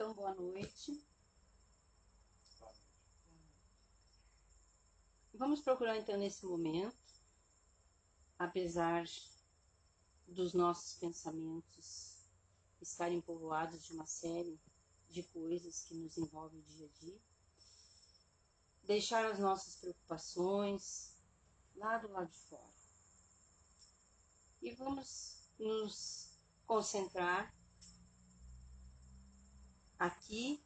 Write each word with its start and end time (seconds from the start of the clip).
Então, 0.00 0.14
boa 0.14 0.34
noite. 0.34 0.98
Vamos 5.34 5.60
procurar 5.60 5.98
então 5.98 6.16
nesse 6.16 6.46
momento, 6.46 6.96
apesar 8.38 9.04
dos 10.26 10.54
nossos 10.54 10.94
pensamentos 10.94 12.16
estarem 12.80 13.20
povoados 13.20 13.84
de 13.84 13.92
uma 13.92 14.06
série 14.06 14.58
de 15.10 15.22
coisas 15.22 15.82
que 15.82 15.94
nos 15.94 16.16
envolvem 16.16 16.60
o 16.60 16.64
dia 16.64 16.86
a 16.86 16.98
dia, 17.04 17.20
deixar 18.84 19.30
as 19.30 19.38
nossas 19.38 19.76
preocupações 19.76 21.14
lá 21.76 21.98
do 21.98 22.10
lado 22.10 22.30
de 22.30 22.38
fora. 22.38 22.72
E 24.62 24.74
vamos 24.76 25.46
nos 25.58 26.38
concentrar 26.64 27.54
aqui 30.00 30.64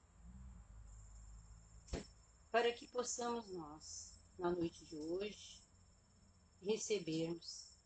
para 2.52 2.72
que 2.72 2.86
possamos 2.86 3.50
nós, 3.50 4.20
na 4.38 4.48
noite 4.48 4.86
de 4.86 4.96
hoje, 4.96 5.60
recebermos 6.62 7.76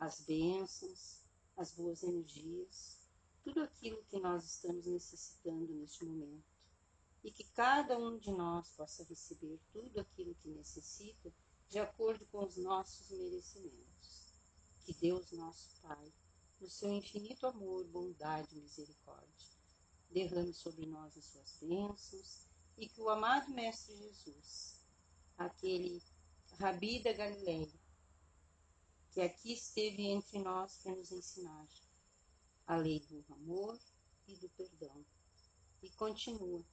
as 0.00 0.20
bênçãos, 0.22 1.22
as 1.56 1.70
boas 1.70 2.02
energias, 2.02 2.98
tudo 3.44 3.62
aquilo 3.62 4.02
que 4.06 4.18
nós 4.18 4.44
estamos 4.44 4.84
necessitando 4.84 5.72
neste 5.74 6.04
momento. 6.04 6.44
E 7.22 7.30
que 7.30 7.44
cada 7.52 7.96
um 7.96 8.18
de 8.18 8.32
nós 8.32 8.68
possa 8.72 9.04
receber 9.04 9.60
tudo 9.72 10.00
aquilo 10.00 10.34
que 10.42 10.48
necessita 10.48 11.32
de 11.68 11.78
acordo 11.78 12.26
com 12.26 12.44
os 12.44 12.56
nossos 12.56 13.08
merecimentos. 13.10 14.34
Que 14.80 14.92
Deus, 14.94 15.30
nosso 15.30 15.80
Pai, 15.80 16.12
no 16.60 16.68
seu 16.68 16.92
infinito 16.92 17.46
amor, 17.46 17.86
bondade 17.86 18.58
e 18.58 18.60
misericórdia, 18.60 19.55
derrame 20.10 20.52
sobre 20.52 20.86
nós 20.86 21.16
as 21.16 21.24
suas 21.24 21.58
bênçãos 21.60 22.46
e 22.76 22.88
que 22.88 23.00
o 23.00 23.08
amado 23.08 23.50
Mestre 23.52 23.96
Jesus, 23.96 24.80
aquele 25.38 26.02
Rabi 26.58 27.02
da 27.02 27.12
Galileia, 27.12 27.72
que 29.10 29.20
aqui 29.20 29.52
esteve 29.52 30.06
entre 30.06 30.38
nós 30.38 30.78
para 30.82 30.94
nos 30.94 31.10
ensinar 31.10 31.66
a 32.66 32.76
lei 32.76 33.00
do 33.00 33.24
amor 33.32 33.78
e 34.26 34.36
do 34.36 34.48
perdão, 34.50 35.04
e 35.82 35.90
continua 35.90 36.64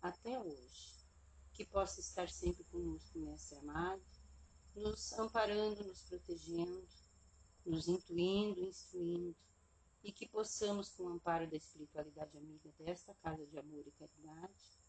até 0.00 0.38
hoje, 0.38 0.92
que 1.52 1.64
possa 1.64 2.00
estar 2.00 2.30
sempre 2.30 2.64
conosco, 2.64 3.18
Mestre 3.18 3.58
amado, 3.58 4.02
nos 4.74 5.12
amparando, 5.14 5.84
nos 5.84 6.02
protegendo, 6.02 6.88
nos 7.64 7.88
intuindo, 7.88 8.60
instruindo, 8.60 9.36
e 10.02 10.12
que 10.12 10.26
possamos, 10.26 10.90
com 10.90 11.04
o 11.04 11.08
amparo 11.08 11.48
da 11.48 11.56
espiritualidade 11.56 12.36
amiga 12.36 12.72
desta 12.78 13.14
casa 13.22 13.46
de 13.46 13.58
amor 13.58 13.86
e 13.86 13.92
caridade, 13.92 14.80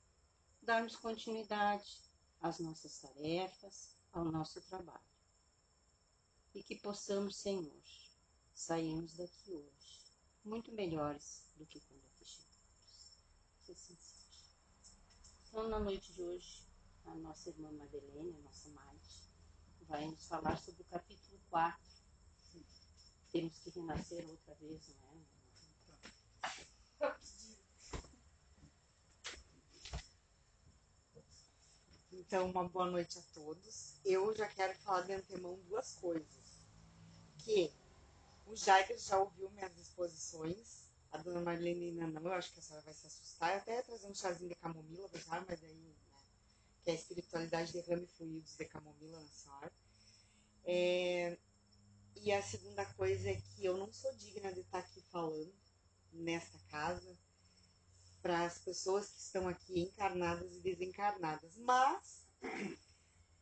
darmos 0.62 0.96
continuidade 0.96 2.02
às 2.40 2.60
nossas 2.60 3.00
tarefas, 3.00 3.96
ao 4.12 4.26
nosso 4.26 4.62
trabalho. 4.62 5.00
E 6.54 6.64
que 6.64 6.76
possamos, 6.76 7.36
Senhor, 7.38 7.84
sairmos 8.54 9.16
daqui 9.16 9.54
hoje 9.54 10.04
muito 10.44 10.72
melhores 10.72 11.50
do 11.56 11.66
que 11.66 11.80
quando 11.82 12.06
aqui 12.06 12.26
chegamos. 12.26 13.18
Que 13.66 13.72
assim 13.72 13.96
seja. 13.96 14.24
Então, 15.48 15.70
na 15.70 15.80
noite 15.80 16.12
de 16.14 16.24
hoje, 16.24 16.68
a 17.06 17.16
nossa 17.16 17.50
irmã 17.50 17.72
Madeleine, 17.72 18.36
a 18.36 18.42
nossa 18.42 18.70
mãe, 18.70 19.00
vai 19.88 20.06
nos 20.08 20.28
falar 20.28 20.58
sobre 20.58 20.82
o 20.82 20.86
capítulo 20.86 21.40
4 21.50 22.03
temos 23.34 23.58
que 23.58 23.72
renascer 23.72 24.24
outra 24.30 24.54
vez, 24.56 24.88
não 24.90 25.10
é? 25.10 25.14
Então, 32.12 32.50
uma 32.50 32.70
boa 32.70 32.86
noite 32.86 33.18
a 33.18 33.22
todos. 33.34 33.96
Eu 34.06 34.34
já 34.36 34.48
quero 34.48 34.78
falar 34.80 35.02
de 35.02 35.14
antemão 35.14 35.60
duas 35.68 35.96
coisas. 35.96 36.68
Que 37.40 37.74
o 38.46 38.56
Jaiger 38.56 39.00
já 39.00 39.18
ouviu 39.18 39.50
minhas 39.50 39.76
exposições, 39.78 40.84
a 41.12 41.18
dona 41.18 41.42
Marlene 41.42 41.90
ainda 41.90 42.08
não, 42.08 42.30
eu 42.30 42.34
acho 42.34 42.54
que 42.54 42.60
a 42.60 42.62
senhora 42.62 42.86
vai 42.86 42.94
se 42.94 43.08
assustar. 43.08 43.52
Eu 43.52 43.58
até 43.58 43.76
ia 43.76 43.84
trazer 43.84 44.08
um 44.08 44.14
chazinho 44.14 44.50
de 44.50 44.56
camomila, 44.56 45.10
mas 45.48 45.60
daí, 45.60 45.74
né, 45.74 45.94
que 46.84 46.92
é 46.92 46.94
a 46.94 46.96
espiritualidade 46.96 47.74
derrame 47.74 48.06
fluidos 48.06 48.56
de 48.56 48.66
camomila 48.66 49.20
na 49.20 49.28
senhora. 49.28 49.72
É, 50.66 51.38
e 52.16 52.32
a 52.32 52.42
segunda 52.42 52.86
coisa 52.94 53.30
é 53.30 53.36
que 53.36 53.66
eu 53.66 53.78
não 53.78 53.92
sou 53.92 54.14
digna 54.16 54.52
de 54.54 54.62
estar 54.62 54.80
aqui 54.80 55.02
falando 55.12 55.54
nesta 56.12 56.58
casa 56.70 57.18
para 58.22 58.46
as 58.46 58.60
pessoas 58.60 59.10
que 59.10 59.20
estão 59.20 59.48
aqui 59.48 59.82
encarnadas 59.82 60.56
e 60.56 60.62
desencarnadas, 60.62 61.58
mas 61.58 62.26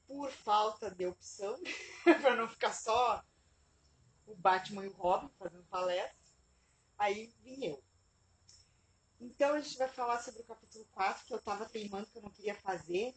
por 0.08 0.32
falta 0.32 0.90
de 0.90 1.06
opção, 1.06 1.58
para 2.04 2.36
não 2.36 2.48
ficar 2.48 2.74
só 2.74 3.24
o 4.26 4.36
Batman 4.36 4.86
e 4.86 4.88
o 4.90 4.94
Robin 4.94 5.30
fazendo 5.38 5.64
palestra, 5.66 6.18
aí 6.98 7.34
vim 7.44 7.66
eu. 7.66 7.84
Então 9.20 9.54
a 9.54 9.62
gente 9.62 9.78
vai 9.78 9.88
falar 9.88 10.22
sobre 10.22 10.42
o 10.42 10.46
capítulo 10.46 10.86
4, 10.92 11.26
que 11.26 11.34
eu 11.34 11.38
estava 11.38 11.70
teimando 11.70 12.08
que 12.08 12.18
eu 12.18 12.24
não 12.24 12.32
queria 12.32 12.56
fazer, 12.56 13.14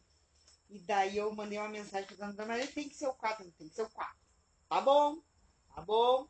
e 0.68 0.78
daí 0.80 1.16
eu 1.16 1.34
mandei 1.34 1.58
uma 1.58 1.68
mensagem 1.68 2.16
falando, 2.16 2.46
mas 2.46 2.74
tem 2.74 2.88
que 2.88 2.94
ser 2.94 3.06
o 3.06 3.14
4, 3.14 3.44
não 3.44 3.52
tem 3.52 3.68
que 3.68 3.74
ser 3.74 3.82
o 3.82 3.90
4. 3.90 4.16
Tá 4.68 4.80
bom, 4.80 5.22
Tá 5.74 5.82
bom? 5.82 6.28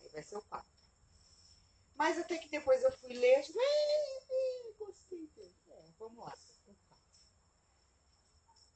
Aí 0.00 0.08
vai 0.10 0.22
ser 0.22 0.36
o 0.36 0.42
4. 0.42 0.66
Mas 1.96 2.18
até 2.18 2.38
que 2.38 2.48
depois 2.48 2.82
eu 2.82 2.92
fui 2.92 3.14
ler, 3.14 3.42
tipo, 3.42 3.58
gostei 4.78 5.26
dele. 5.28 5.54
É, 5.68 5.84
vamos 5.98 6.24
lá. 6.24 6.32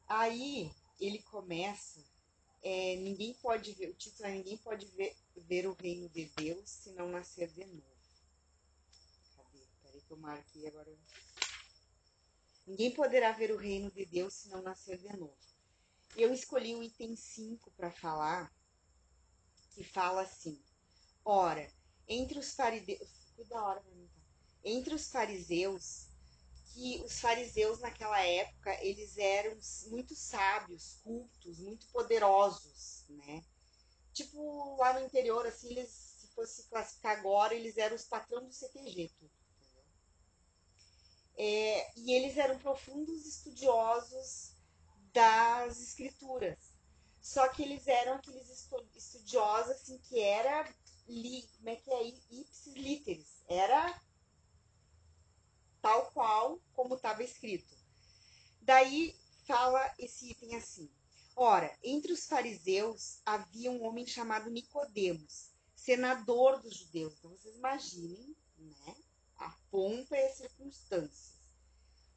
Aí 0.08 0.74
ele 0.98 1.22
começa, 1.22 2.04
é, 2.62 2.96
ninguém 2.96 3.32
pode 3.34 3.72
ver, 3.74 3.90
o 3.90 3.94
título 3.94 4.28
é 4.28 4.32
Ninguém 4.32 4.58
pode 4.58 4.86
ver, 4.86 5.16
ver 5.36 5.68
o 5.68 5.72
reino 5.74 6.08
de 6.08 6.26
Deus 6.36 6.68
se 6.68 6.92
não 6.92 7.08
nascer 7.08 7.48
de 7.52 7.64
novo. 7.64 7.84
Cadê? 9.36 9.64
Peraí 9.82 10.00
que 10.00 10.10
eu 10.10 10.16
marquei 10.16 10.66
agora. 10.66 10.90
Ninguém 12.66 12.92
poderá 12.92 13.30
ver 13.32 13.52
o 13.52 13.56
reino 13.56 13.90
de 13.90 14.04
Deus 14.04 14.34
se 14.34 14.48
não 14.48 14.62
nascer 14.62 14.98
de 14.98 15.16
novo. 15.16 15.36
Eu 16.16 16.32
escolhi 16.34 16.74
o 16.74 16.82
item 16.82 17.14
5 17.14 17.70
para 17.72 17.90
falar, 17.92 18.52
que 19.70 19.84
fala 19.84 20.22
assim: 20.22 20.60
Ora, 21.24 21.70
entre 22.08 22.38
os 22.38 22.54
fariseus. 22.54 23.08
Da 23.48 23.64
hora 23.64 23.80
tá? 23.80 23.90
Entre 24.62 24.94
os 24.94 25.08
fariseus, 25.08 26.08
que 26.74 27.02
os 27.04 27.18
fariseus 27.20 27.80
naquela 27.80 28.20
época 28.20 28.76
eles 28.84 29.16
eram 29.16 29.58
muito 29.88 30.14
sábios, 30.14 31.00
cultos, 31.02 31.58
muito 31.58 31.86
poderosos, 31.88 33.04
né? 33.08 33.42
Tipo, 34.12 34.76
lá 34.76 34.92
no 34.98 35.06
interior, 35.06 35.46
assim, 35.46 35.70
eles, 35.70 35.90
se 35.90 36.28
fosse 36.34 36.68
classificar 36.68 37.18
agora, 37.18 37.54
eles 37.54 37.76
eram 37.78 37.96
os 37.96 38.04
patrões 38.04 38.46
do 38.46 38.52
CTG, 38.52 39.10
tudo? 39.18 39.30
É, 41.36 41.98
e 41.98 42.12
eles 42.12 42.36
eram 42.36 42.58
profundos 42.58 43.24
estudiosos 43.24 44.52
das 45.12 45.80
escrituras. 45.80 46.69
Só 47.20 47.48
que 47.48 47.62
eles 47.62 47.86
eram 47.86 48.14
aqueles 48.14 48.48
estudiosos, 48.96 49.72
assim, 49.72 49.98
que 49.98 50.20
era, 50.20 50.72
li, 51.06 51.42
como 51.56 51.68
é 51.68 51.76
que 51.76 51.90
é, 51.90 52.08
ipsis 52.30 52.74
literis, 52.74 53.44
era 53.48 54.00
tal 55.82 56.10
qual 56.12 56.60
como 56.72 56.94
estava 56.94 57.22
escrito. 57.22 57.74
Daí 58.62 59.14
fala 59.46 59.94
esse 59.98 60.30
item 60.30 60.56
assim, 60.56 60.90
Ora, 61.42 61.74
entre 61.82 62.12
os 62.12 62.26
fariseus 62.26 63.20
havia 63.24 63.70
um 63.70 63.82
homem 63.84 64.06
chamado 64.06 64.50
Nicodemos, 64.50 65.50
senador 65.74 66.60
dos 66.60 66.76
judeus. 66.76 67.14
Então 67.16 67.30
vocês 67.30 67.56
imaginem, 67.56 68.36
né, 68.58 68.96
a 69.38 69.48
pompa 69.70 70.16
e 70.16 70.26
as 70.26 70.36
circunstâncias. 70.36 71.40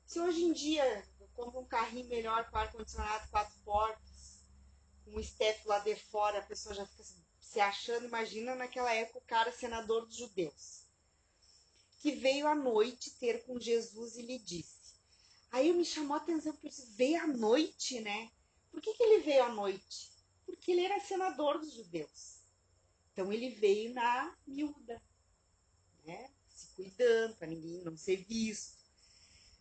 Se 0.06 0.20
hoje 0.20 0.44
em 0.44 0.52
dia 0.52 1.08
eu 1.22 1.28
compro 1.30 1.62
um 1.62 1.66
carrinho 1.66 2.10
melhor 2.10 2.50
com 2.50 2.58
ar-condicionado 2.58 3.30
quatro 3.30 3.58
portas, 3.64 4.13
um 5.08 5.22
step 5.22 5.68
lá 5.68 5.80
de 5.80 5.96
fora, 5.96 6.40
a 6.40 6.44
pessoa 6.44 6.76
já 6.76 6.86
fica 6.86 7.04
se 7.40 7.60
achando, 7.60 8.06
imagina 8.06 8.56
naquela 8.56 8.94
época 8.94 9.20
o 9.20 9.28
cara 9.28 9.52
senador 9.52 10.06
dos 10.06 10.16
judeus, 10.16 10.88
que 12.00 12.12
veio 12.12 12.48
à 12.48 12.56
noite 12.56 13.12
ter 13.12 13.44
com 13.46 13.60
Jesus 13.60 14.18
e 14.18 14.22
lhe 14.22 14.40
disse. 14.40 14.96
Aí 15.52 15.72
me 15.72 15.86
chamou 15.86 16.16
a 16.16 16.20
atenção 16.20 16.52
porque 16.54 16.70
veio 16.96 17.22
à 17.22 17.28
noite, 17.28 18.00
né? 18.00 18.32
Por 18.72 18.82
que, 18.82 18.94
que 18.96 19.04
ele 19.04 19.22
veio 19.22 19.44
à 19.44 19.50
noite? 19.50 20.12
Porque 20.48 20.72
ele 20.72 20.84
era 20.84 21.00
senador 21.00 21.60
dos 21.60 21.74
judeus. 21.74 22.42
Então 23.12 23.32
ele 23.32 23.50
veio 23.50 23.94
na 23.94 24.36
miúda, 24.48 25.00
né? 26.04 26.32
Se 26.50 26.70
cuidando 26.70 27.36
para 27.36 27.48
ninguém 27.48 27.84
não 27.84 27.96
ser 27.96 28.18
visto. 28.18 28.82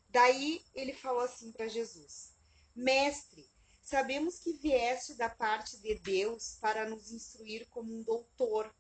Daí 0.08 0.64
ele 0.74 0.94
falou 0.94 1.20
assim 1.20 1.52
para 1.52 1.68
Jesus: 1.68 2.32
Mestre, 2.74 3.51
Sabemos 3.92 4.38
que 4.38 4.54
vieste 4.54 5.12
da 5.12 5.28
parte 5.28 5.76
de 5.76 5.94
Deus 5.96 6.56
para 6.62 6.88
nos 6.88 7.12
instruir 7.12 7.68
como 7.68 7.94
um 7.94 8.02
doutor, 8.02 8.74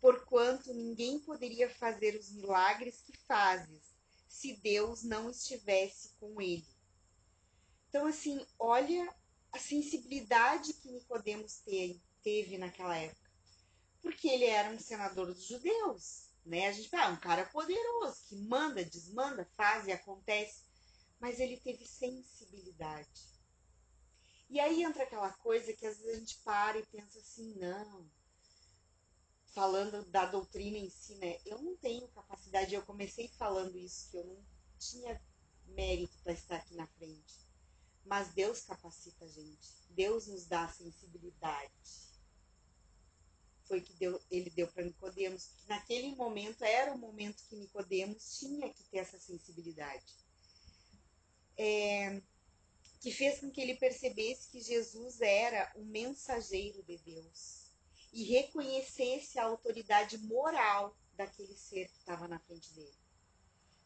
porquanto 0.00 0.72
ninguém 0.72 1.20
poderia 1.20 1.68
fazer 1.68 2.18
os 2.18 2.32
milagres 2.32 3.02
que 3.02 3.14
fazes, 3.26 3.94
se 4.26 4.56
Deus 4.56 5.02
não 5.02 5.28
estivesse 5.28 6.14
com 6.18 6.40
ele. 6.40 6.66
Então, 7.90 8.06
assim, 8.06 8.42
olha 8.58 9.06
a 9.52 9.58
sensibilidade 9.58 10.72
que 10.72 10.90
Nicodemos 10.90 11.62
teve 12.22 12.56
naquela 12.56 12.96
época. 12.96 13.30
Porque 14.00 14.26
ele 14.28 14.46
era 14.46 14.70
um 14.70 14.78
senador 14.78 15.26
dos 15.26 15.44
judeus, 15.44 16.30
né? 16.42 16.68
A 16.68 16.72
gente 16.72 16.88
fala, 16.88 17.08
ah, 17.08 17.12
um 17.12 17.20
cara 17.20 17.44
poderoso, 17.44 18.24
que 18.30 18.36
manda, 18.36 18.82
desmanda, 18.82 19.44
faz 19.54 19.86
e 19.86 19.92
acontece. 19.92 20.62
Mas 21.20 21.38
ele 21.38 21.58
teve 21.58 21.84
sensibilidade. 21.84 23.31
E 24.52 24.60
aí 24.60 24.82
entra 24.82 25.04
aquela 25.04 25.32
coisa 25.32 25.72
que 25.72 25.86
às 25.86 25.96
vezes 25.96 26.14
a 26.14 26.18
gente 26.18 26.38
para 26.40 26.78
e 26.78 26.84
pensa 26.84 27.18
assim, 27.18 27.54
não, 27.54 28.06
falando 29.54 30.04
da 30.10 30.26
doutrina 30.26 30.76
em 30.76 30.90
si, 30.90 31.14
né? 31.14 31.38
Eu 31.46 31.62
não 31.62 31.74
tenho 31.78 32.06
capacidade, 32.08 32.74
eu 32.74 32.82
comecei 32.82 33.28
falando 33.38 33.78
isso, 33.78 34.10
que 34.10 34.18
eu 34.18 34.26
não 34.26 34.44
tinha 34.78 35.18
mérito 35.68 36.18
para 36.22 36.34
estar 36.34 36.56
aqui 36.56 36.74
na 36.74 36.86
frente. 36.86 37.48
Mas 38.04 38.28
Deus 38.34 38.60
capacita 38.60 39.24
a 39.24 39.28
gente. 39.28 39.72
Deus 39.88 40.26
nos 40.26 40.44
dá 40.44 40.68
sensibilidade. 40.68 41.72
Foi 43.64 43.80
que 43.80 43.94
deu, 43.94 44.20
ele 44.30 44.50
deu 44.50 44.68
para 44.68 44.84
Nicodemos, 44.84 45.48
naquele 45.66 46.14
momento 46.14 46.62
era 46.62 46.92
o 46.92 46.98
momento 46.98 47.42
que 47.48 47.56
Nicodemos 47.56 48.38
tinha 48.38 48.68
que 48.68 48.84
ter 48.84 48.98
essa 48.98 49.18
sensibilidade. 49.18 50.12
É, 51.56 52.20
que 53.02 53.10
fez 53.10 53.40
com 53.40 53.50
que 53.50 53.60
ele 53.60 53.74
percebesse 53.74 54.48
que 54.48 54.60
Jesus 54.60 55.20
era 55.20 55.72
o 55.74 55.84
mensageiro 55.84 56.84
de 56.84 56.96
Deus 56.98 57.66
e 58.12 58.22
reconhecesse 58.22 59.40
a 59.40 59.44
autoridade 59.44 60.16
moral 60.18 60.96
daquele 61.16 61.56
ser 61.56 61.88
que 61.88 61.98
estava 61.98 62.28
na 62.28 62.38
frente 62.38 62.72
dele. 62.72 62.94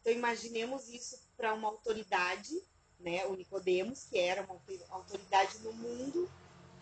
Então 0.00 0.12
imaginemos 0.12 0.90
isso 0.90 1.18
para 1.34 1.54
uma 1.54 1.68
autoridade, 1.68 2.62
né, 3.00 3.24
o 3.26 3.34
Nicodemos, 3.34 4.04
que 4.04 4.18
era 4.18 4.42
uma 4.42 4.60
autoridade 4.90 5.58
no 5.60 5.72
mundo, 5.72 6.30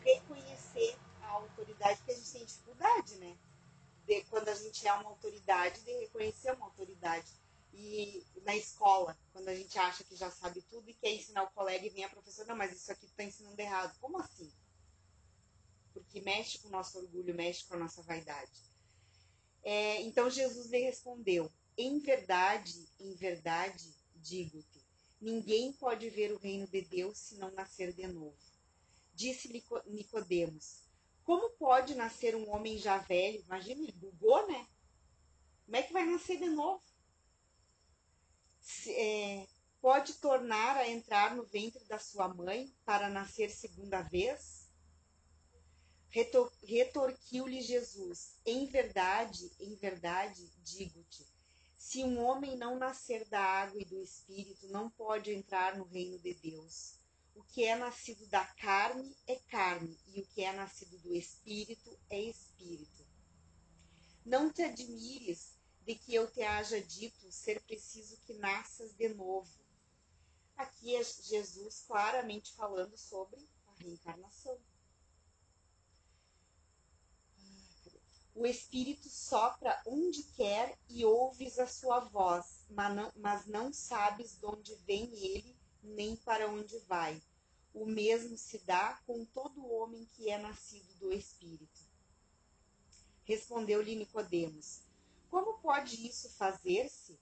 reconhecer 0.01 0.97
a 1.23 1.29
autoridade 1.29 2.03
que 2.03 2.11
a 2.11 2.15
gente 2.17 2.33
tem 2.33 2.45
dificuldade, 2.45 3.15
né? 3.17 3.39
De, 4.07 4.23
quando 4.25 4.49
a 4.49 4.55
gente 4.55 4.87
é 4.87 4.93
uma 4.93 5.09
autoridade, 5.11 5.81
de 5.83 5.93
reconhecer 6.01 6.53
uma 6.53 6.67
autoridade. 6.67 7.31
E 7.77 8.25
na 8.43 8.57
escola, 8.57 9.19
quando 9.33 9.49
a 9.49 9.55
gente 9.55 9.79
acha 9.79 10.05
que 10.05 10.17
já 10.17 10.31
sabe 10.31 10.63
tudo 10.63 10.89
e 10.89 10.95
quer 10.95 11.13
ensinar 11.13 11.43
o 11.43 11.51
colega 11.51 11.87
e 11.87 11.91
vem 11.91 12.05
a 12.05 12.09
professora, 12.09 12.49
não, 12.49 12.57
mas 12.57 12.73
isso 12.73 12.91
aqui 12.93 13.05
está 13.07 13.25
ensinando 13.25 13.61
errado. 13.61 13.99
Como 13.99 14.19
assim? 14.19 14.51
porque 15.95 16.21
mexe 16.21 16.59
com 16.59 16.69
o 16.69 16.73
nosso 16.73 16.99
orgulho, 16.99 17.35
mexe 17.35 17.65
com 17.65 17.75
a 17.75 17.79
nossa 17.79 18.03
vaidade. 18.03 18.51
É, 19.63 20.03
então 20.03 20.29
Jesus 20.29 20.69
lhe 20.69 20.79
respondeu: 20.81 21.51
Em 21.79 22.01
verdade, 22.01 22.87
em 22.99 23.15
verdade, 23.15 23.95
digo-te, 24.17 24.85
ninguém 25.21 25.73
pode 25.73 26.11
ver 26.11 26.33
o 26.33 26.39
reino 26.39 26.67
de 26.67 26.83
Deus 26.83 27.17
se 27.17 27.37
não 27.37 27.53
nascer 27.53 27.93
de 27.93 28.07
novo. 28.09 28.37
Disse 29.15 29.49
Nicodemos: 29.87 30.81
Como 31.23 31.51
pode 31.51 31.95
nascer 31.95 32.35
um 32.35 32.51
homem 32.51 32.77
já 32.77 32.99
velho? 32.99 33.43
Imagina, 33.47 33.83
ele 33.83 33.93
bugou, 33.93 34.47
né? 34.49 34.67
Como 35.65 35.77
é 35.77 35.83
que 35.83 35.93
vai 35.93 36.05
nascer 36.05 36.39
de 36.39 36.51
novo? 36.51 36.83
É, 38.89 39.47
pode 39.81 40.15
tornar 40.15 40.77
a 40.77 40.89
entrar 40.89 41.37
no 41.37 41.45
ventre 41.45 41.85
da 41.85 41.99
sua 41.99 42.29
mãe 42.29 42.75
para 42.85 43.11
nascer 43.11 43.51
segunda 43.51 44.01
vez? 44.01 44.71
Retorquiu-lhe 46.63 47.61
Jesus: 47.61 48.39
Em 48.47 48.67
verdade, 48.67 49.51
em 49.61 49.75
verdade, 49.75 50.49
digo-te: 50.63 51.27
se 51.77 52.03
um 52.03 52.25
homem 52.25 52.57
não 52.57 52.79
nascer 52.79 53.27
da 53.27 53.41
água 53.41 53.79
e 53.81 53.85
do 53.85 54.01
espírito, 54.01 54.69
não 54.69 54.89
pode 54.89 55.31
entrar 55.33 55.77
no 55.77 55.85
reino 55.85 56.19
de 56.19 56.33
Deus. 56.35 56.99
O 57.35 57.43
que 57.43 57.65
é 57.65 57.77
nascido 57.77 58.27
da 58.29 58.47
carne 58.47 59.15
é 59.27 59.37
carne, 59.51 59.99
e 60.07 60.21
o 60.21 60.27
que 60.29 60.43
é 60.43 60.53
nascido 60.53 60.97
do 60.99 61.15
espírito 61.15 61.99
é 62.09 62.23
espírito. 62.23 63.05
Não 64.25 64.51
te 64.51 64.63
admires 64.63 65.54
de 65.85 65.95
que 65.95 66.15
eu 66.15 66.31
te 66.31 66.43
haja 66.43 66.81
dito 66.81 67.31
ser 67.31 67.61
preciso 67.63 68.17
que 68.21 68.35
nasças 68.35 68.93
de 68.95 69.09
novo. 69.09 69.51
Aqui 70.57 70.97
é 70.97 71.05
Jesus 71.05 71.85
claramente 71.87 72.53
falando 72.55 72.97
sobre 72.97 73.47
a 73.67 73.75
reencarnação. 73.83 74.59
O 78.35 78.47
Espírito 78.47 79.09
sopra 79.09 79.81
onde 79.87 80.23
quer 80.23 80.77
e 80.89 81.05
ouves 81.05 81.59
a 81.59 81.69
sua 81.69 82.01
voz, 82.01 82.65
mas 82.69 82.95
não, 82.95 83.13
mas 83.17 83.47
não 83.47 83.73
sabes 83.73 84.37
de 84.39 84.47
onde 84.47 84.75
vem 84.87 85.05
ele, 85.15 85.57
nem 85.83 86.17
para 86.17 86.49
onde 86.49 86.77
vai. 86.81 87.23
O 87.73 87.87
mesmo 87.87 88.37
se 88.37 88.59
dá 88.59 89.01
com 89.07 89.25
todo 89.27 89.71
homem 89.71 90.05
que 90.07 90.31
é 90.31 90.39
nascido 90.39 90.93
do 90.99 91.13
Espírito. 91.13 91.81
Respondeu-lhe 93.25 93.95
Nicodemos: 93.95 94.83
pode 95.65 96.07
isso 96.07 96.29
fazer-se? 96.37 97.19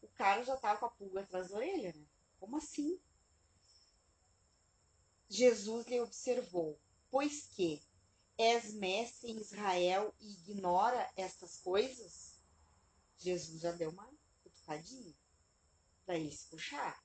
O 0.00 0.06
cara 0.06 0.44
já 0.44 0.54
estava 0.54 0.78
com 0.78 0.86
a 0.86 0.90
pulga 0.90 1.22
atrás 1.22 1.48
da 1.48 1.56
orelha, 1.56 1.92
né? 1.92 2.06
Como 2.38 2.56
assim? 2.56 3.00
Jesus 5.28 5.86
lhe 5.88 6.00
observou: 6.00 6.80
Pois 7.10 7.48
que, 7.48 7.82
És 8.38 8.72
mestre 8.72 9.32
em 9.32 9.38
Israel 9.38 10.14
e 10.18 10.32
ignora 10.32 11.12
estas 11.14 11.58
coisas? 11.58 12.40
Jesus 13.18 13.60
já 13.60 13.72
deu 13.72 13.90
uma 13.90 14.10
cutucadinha 14.42 15.14
para 16.06 16.16
ele 16.16 16.32
se 16.32 16.48
puxar. 16.48 17.04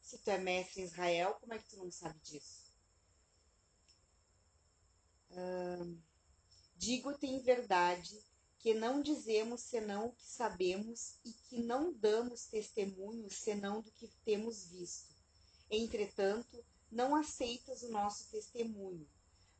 Se 0.00 0.18
tu 0.18 0.30
é 0.30 0.38
mestre 0.38 0.80
em 0.80 0.84
Israel, 0.84 1.34
como 1.34 1.54
é 1.54 1.58
que 1.58 1.68
tu 1.68 1.76
não 1.76 1.92
sabe 1.92 2.18
disso? 2.20 2.72
Digo-te 6.76 7.26
em 7.26 7.40
verdade 7.40 8.20
que 8.64 8.72
não 8.72 9.02
dizemos 9.02 9.60
senão 9.60 10.06
o 10.06 10.12
que 10.12 10.24
sabemos 10.24 11.20
e 11.22 11.30
que 11.34 11.62
não 11.62 11.92
damos 11.92 12.46
testemunho 12.46 13.28
senão 13.30 13.82
do 13.82 13.90
que 13.90 14.08
temos 14.24 14.68
visto. 14.68 15.14
Entretanto, 15.70 16.64
não 16.90 17.14
aceitas 17.14 17.82
o 17.82 17.90
nosso 17.90 18.30
testemunho. 18.30 19.06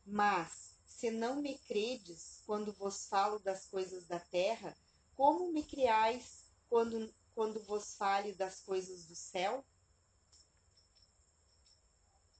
Mas, 0.06 0.78
se 0.86 1.10
não 1.10 1.42
me 1.42 1.58
credes 1.68 2.40
quando 2.46 2.72
vos 2.72 3.06
falo 3.06 3.38
das 3.40 3.66
coisas 3.66 4.06
da 4.06 4.18
terra, 4.18 4.74
como 5.14 5.52
me 5.52 5.62
criais 5.62 6.46
quando, 6.70 7.14
quando 7.34 7.62
vos 7.64 7.96
fale 7.96 8.32
das 8.32 8.62
coisas 8.62 9.04
do 9.04 9.14
céu? 9.14 9.62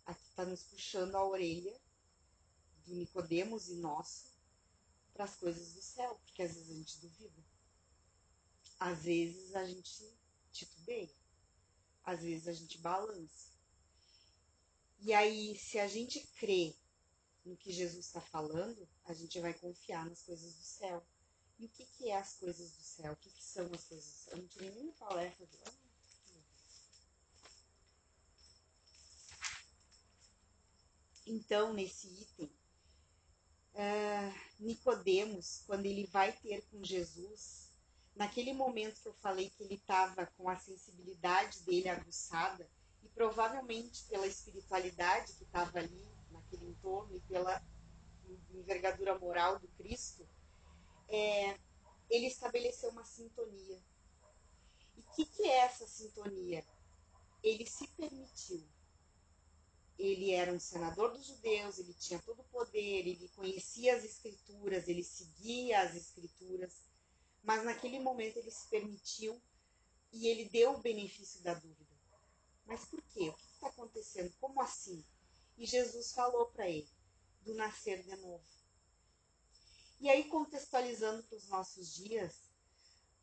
Aqui 0.07 0.27
está 0.31 0.47
nos 0.47 0.63
puxando 0.63 1.15
a 1.15 1.29
orelha 1.29 1.79
do 2.87 2.95
Nicodemos 2.95 3.69
e 3.69 3.75
nosso 3.75 4.34
para 5.15 5.25
as 5.25 5.37
coisas 5.37 5.73
do 5.73 5.81
céu, 5.81 6.15
porque 6.27 6.43
às 6.43 6.55
vezes 6.55 6.71
a 6.71 6.75
gente 6.75 7.01
duvida. 7.01 7.45
Às 8.81 9.05
vezes 9.05 9.55
a 9.55 9.65
gente 9.65 10.19
titubeia. 10.53 11.15
Às 12.03 12.21
vezes 12.21 12.49
a 12.49 12.53
gente 12.53 12.79
balança. 12.79 13.55
E 14.99 15.15
aí, 15.15 15.57
se 15.57 15.79
a 15.79 15.87
gente 15.87 16.21
crê 16.39 16.75
no 17.45 17.57
que 17.57 17.73
Jesus 17.73 18.07
está 18.07 18.21
falando, 18.21 18.89
a 19.05 19.15
gente 19.15 19.39
vai 19.41 19.55
confiar 19.55 20.05
nas 20.09 20.23
coisas 20.23 20.55
do 20.55 20.63
céu. 20.63 21.07
E 21.59 21.67
o 21.67 21.69
que, 21.69 21.87
que 21.87 22.11
é 22.11 22.17
as 22.17 22.35
coisas 22.35 22.73
do 22.73 22.83
céu? 22.83 23.13
O 23.13 23.17
que, 23.17 23.31
que 23.31 23.43
são 23.43 23.65
as 23.73 23.85
coisas 23.85 24.05
do 24.05 24.17
céu? 24.17 24.33
Eu 24.33 24.43
não 24.43 24.49
tive 24.49 24.71
nenhuma 24.71 24.93
palestra 24.95 25.47
de. 25.47 25.59
Então, 31.27 31.73
nesse 31.73 32.07
item, 32.09 32.51
uh, 33.75 34.35
Nicodemos, 34.59 35.63
quando 35.67 35.87
ele 35.87 36.07
vai 36.07 36.33
ter 36.33 36.63
com 36.71 36.83
Jesus, 36.83 37.73
naquele 38.15 38.53
momento 38.53 39.01
que 39.01 39.09
eu 39.09 39.15
falei 39.15 39.51
que 39.51 39.63
ele 39.63 39.75
estava 39.75 40.27
com 40.27 40.49
a 40.49 40.57
sensibilidade 40.57 41.63
dele 41.63 41.89
aguçada, 41.89 42.69
e 43.03 43.09
provavelmente 43.09 44.05
pela 44.05 44.27
espiritualidade 44.27 45.35
que 45.35 45.45
estava 45.45 45.79
ali 45.79 46.09
naquele 46.31 46.67
entorno 46.67 47.17
e 47.17 47.21
pela 47.21 47.63
envergadura 48.53 49.19
moral 49.19 49.59
do 49.59 49.69
Cristo, 49.69 50.27
é, 51.09 51.59
ele 52.09 52.27
estabeleceu 52.27 52.91
uma 52.91 53.05
sintonia. 53.05 53.83
E 54.97 55.01
o 55.01 55.05
que, 55.15 55.27
que 55.27 55.43
é 55.43 55.59
essa 55.59 55.87
sintonia? 55.87 56.65
Ele 57.43 57.67
se 57.67 57.87
permitiu. 57.89 58.67
Ele 59.99 60.33
era 60.33 60.53
um 60.53 60.59
senador 60.59 61.13
dos 61.13 61.27
judeus, 61.27 61.79
ele 61.79 61.95
tinha 61.95 62.21
todo 62.21 62.41
o 62.41 62.49
poder, 62.49 63.07
ele 63.07 63.29
conhecia 63.37 63.97
as 63.97 64.05
escrituras, 64.05 64.89
ele 64.89 65.05
seguia 65.05 65.83
as 65.83 65.95
escrituras, 65.95 66.73
mas 67.43 67.65
naquele 67.65 68.01
momento 68.01 68.39
ele 68.39 68.51
se 68.51 68.69
permitiu 68.69 69.41
e 70.13 70.27
ele 70.27 70.49
deu 70.49 70.73
o 70.73 70.81
benefício 70.81 71.43
da 71.43 71.55
dúvida. 71.55 71.95
Mas 72.67 72.85
por 72.87 73.03
quê? 73.03 73.29
O 73.29 73.35
que 73.35 73.47
está 73.53 73.69
acontecendo? 73.69 74.35
Como 74.41 74.61
assim? 74.61 75.05
E 75.57 75.67
Jesus 75.67 76.13
falou 76.13 76.47
para 76.47 76.69
ele 76.69 76.89
do 77.43 77.55
nascer 77.55 78.03
de 78.03 78.17
novo. 78.17 78.45
E 80.01 80.09
aí, 80.09 80.25
contextualizando 80.25 81.23
para 81.23 81.37
os 81.37 81.49
nossos 81.49 81.95
dias, 81.95 82.51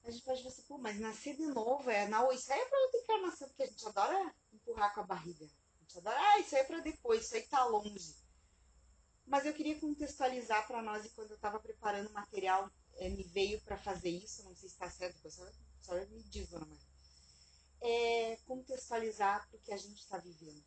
a 0.03 0.09
gente 0.09 0.23
pode 0.23 0.41
pensar, 0.41 0.63
pô, 0.63 0.77
mas 0.77 0.99
nascer 0.99 1.35
de 1.35 1.45
novo 1.47 1.89
é 1.89 2.07
na 2.07 2.31
isso 2.33 2.51
aí 2.51 2.59
é 2.59 2.65
pra 2.65 2.79
outra 2.79 2.99
encarnação, 2.99 3.47
porque 3.47 3.63
a 3.63 3.67
gente 3.67 3.87
adora 3.87 4.35
empurrar 4.51 4.93
com 4.93 5.01
a 5.01 5.05
barriga. 5.05 5.47
Ah, 6.05 6.39
isso 6.39 6.55
aí 6.55 6.62
é 6.62 6.65
pra 6.65 6.79
depois, 6.79 7.25
isso 7.25 7.36
aí 7.36 7.43
tá 7.43 7.65
longe. 7.65 8.15
Mas 9.25 9.45
eu 9.45 9.53
queria 9.53 9.79
contextualizar 9.79 10.67
para 10.67 10.81
nós, 10.81 11.05
e 11.05 11.10
quando 11.10 11.31
eu 11.31 11.36
estava 11.36 11.60
preparando 11.60 12.10
o 12.10 12.13
material, 12.13 12.69
é, 12.95 13.10
me 13.10 13.24
veio 13.24 13.62
para 13.62 13.77
fazer 13.77 14.10
isso, 14.10 14.43
não 14.43 14.55
sei 14.55 14.69
se 14.69 14.75
está 14.75 14.89
certo, 14.89 15.29
só, 15.29 15.45
só 15.81 15.95
me 15.95 16.24
diz, 16.24 16.50
dona 16.50 16.65
Maria. 16.65 16.91
É 17.81 18.38
contextualizar 18.45 19.48
o 19.53 19.60
que 19.60 19.74
a 19.74 19.77
gente 19.77 20.01
está 20.01 20.17
vivendo. 20.17 20.63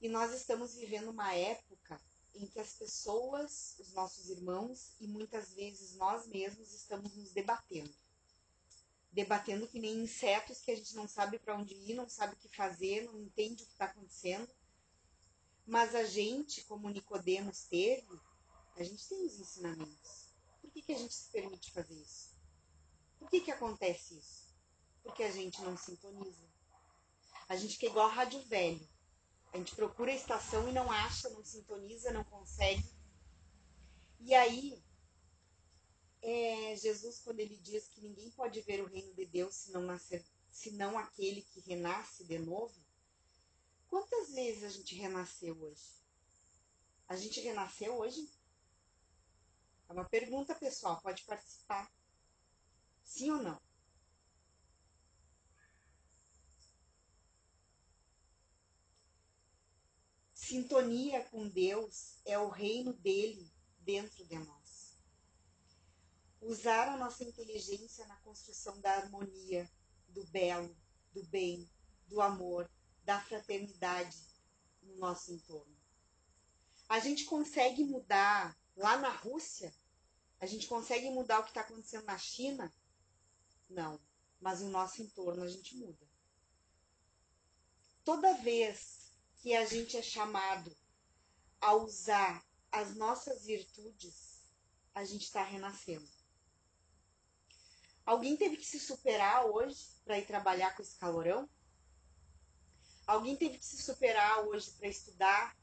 E 0.00 0.08
nós 0.08 0.32
estamos 0.32 0.74
vivendo 0.74 1.10
uma 1.10 1.34
época 1.34 2.00
em 2.34 2.46
que 2.46 2.60
as 2.60 2.74
pessoas, 2.74 3.76
os 3.78 3.92
nossos 3.92 4.28
irmãos 4.28 4.94
e 5.00 5.06
muitas 5.08 5.54
vezes 5.54 5.96
nós 5.96 6.26
mesmos 6.26 6.72
estamos 6.72 7.16
nos 7.16 7.32
debatendo. 7.32 7.94
Debatendo 9.12 9.66
que 9.66 9.80
nem 9.80 10.02
insetos 10.02 10.60
que 10.60 10.70
a 10.70 10.76
gente 10.76 10.94
não 10.94 11.08
sabe 11.08 11.38
para 11.38 11.56
onde 11.56 11.74
ir, 11.74 11.94
não 11.94 12.08
sabe 12.08 12.34
o 12.34 12.36
que 12.36 12.48
fazer, 12.48 13.04
não 13.04 13.18
entende 13.18 13.62
o 13.62 13.66
que 13.66 13.72
está 13.72 13.86
acontecendo. 13.86 14.48
Mas 15.66 15.94
a 15.94 16.04
gente, 16.04 16.62
como 16.64 16.88
Nicodemos 16.88 17.64
teve, 17.64 18.20
a 18.76 18.84
gente 18.84 19.08
tem 19.08 19.24
os 19.26 19.38
ensinamentos. 19.38 20.34
Por 20.60 20.70
que, 20.70 20.82
que 20.82 20.92
a 20.92 20.98
gente 20.98 21.14
se 21.14 21.30
permite 21.30 21.72
fazer 21.72 21.94
isso? 21.94 22.36
Por 23.18 23.30
que, 23.30 23.40
que 23.40 23.50
acontece 23.50 24.18
isso? 24.18 24.54
Porque 25.02 25.22
a 25.22 25.30
gente 25.30 25.60
não 25.62 25.76
sintoniza. 25.76 26.46
A 27.48 27.56
gente 27.56 27.78
que 27.78 27.86
é 27.86 27.88
igual 27.88 28.08
rádio 28.08 28.40
velho. 28.42 28.86
A 29.52 29.56
gente 29.56 29.74
procura 29.74 30.12
a 30.12 30.14
estação 30.14 30.68
e 30.68 30.72
não 30.72 30.90
acha, 30.90 31.30
não 31.30 31.42
sintoniza, 31.44 32.12
não 32.12 32.24
consegue. 32.24 32.84
E 34.20 34.34
aí, 34.34 34.82
é, 36.28 36.74
Jesus, 36.74 37.20
quando 37.20 37.38
ele 37.38 37.56
diz 37.58 37.86
que 37.86 38.00
ninguém 38.00 38.32
pode 38.32 38.60
ver 38.62 38.82
o 38.82 38.88
reino 38.88 39.14
de 39.14 39.24
Deus 39.26 39.54
se 39.54 39.70
não, 39.70 39.82
nascer, 39.82 40.26
se 40.50 40.72
não 40.72 40.98
aquele 40.98 41.42
que 41.42 41.60
renasce 41.60 42.24
de 42.24 42.36
novo, 42.36 42.74
quantas 43.88 44.32
vezes 44.34 44.64
a 44.64 44.68
gente 44.68 44.96
renasceu 44.96 45.56
hoje? 45.56 46.02
A 47.06 47.14
gente 47.14 47.40
renasceu 47.40 47.96
hoje? 47.96 48.28
É 49.88 49.92
uma 49.92 50.04
pergunta, 50.04 50.52
pessoal, 50.52 51.00
pode 51.00 51.22
participar. 51.22 51.88
Sim 53.04 53.30
ou 53.30 53.38
não? 53.40 53.60
Sintonia 60.34 61.22
com 61.26 61.48
Deus 61.48 62.18
é 62.24 62.36
o 62.36 62.48
reino 62.48 62.92
dele 62.94 63.48
dentro 63.78 64.24
de 64.24 64.38
nós. 64.40 64.65
Usar 66.46 66.86
a 66.86 66.96
nossa 66.96 67.24
inteligência 67.24 68.06
na 68.06 68.14
construção 68.18 68.80
da 68.80 68.92
harmonia, 68.92 69.68
do 70.10 70.24
belo, 70.26 70.76
do 71.12 71.24
bem, 71.24 71.68
do 72.06 72.20
amor, 72.20 72.70
da 73.02 73.20
fraternidade 73.20 74.16
no 74.80 74.94
nosso 74.94 75.32
entorno. 75.32 75.76
A 76.88 77.00
gente 77.00 77.24
consegue 77.24 77.82
mudar 77.82 78.56
lá 78.76 78.96
na 78.96 79.08
Rússia? 79.08 79.74
A 80.38 80.46
gente 80.46 80.68
consegue 80.68 81.10
mudar 81.10 81.40
o 81.40 81.42
que 81.42 81.50
está 81.50 81.62
acontecendo 81.62 82.04
na 82.04 82.16
China? 82.16 82.72
Não, 83.68 84.00
mas 84.40 84.60
no 84.60 84.68
nosso 84.68 85.02
entorno 85.02 85.42
a 85.42 85.48
gente 85.48 85.74
muda. 85.74 86.06
Toda 88.04 88.34
vez 88.34 89.10
que 89.42 89.52
a 89.52 89.66
gente 89.66 89.96
é 89.96 90.02
chamado 90.02 90.72
a 91.60 91.74
usar 91.74 92.46
as 92.70 92.94
nossas 92.94 93.44
virtudes, 93.44 94.48
a 94.94 95.04
gente 95.04 95.24
está 95.24 95.42
renascendo. 95.42 96.15
Alguém 98.06 98.36
teve 98.36 98.56
que 98.56 98.64
se 98.64 98.78
superar 98.78 99.44
hoje 99.46 99.88
para 100.04 100.16
ir 100.16 100.26
trabalhar 100.26 100.76
com 100.76 100.80
esse 100.80 100.96
calorão? 100.96 101.50
Alguém 103.04 103.36
teve 103.36 103.58
que 103.58 103.66
se 103.66 103.82
superar 103.82 104.46
hoje 104.46 104.70
para 104.78 104.88
estudar 104.88 105.56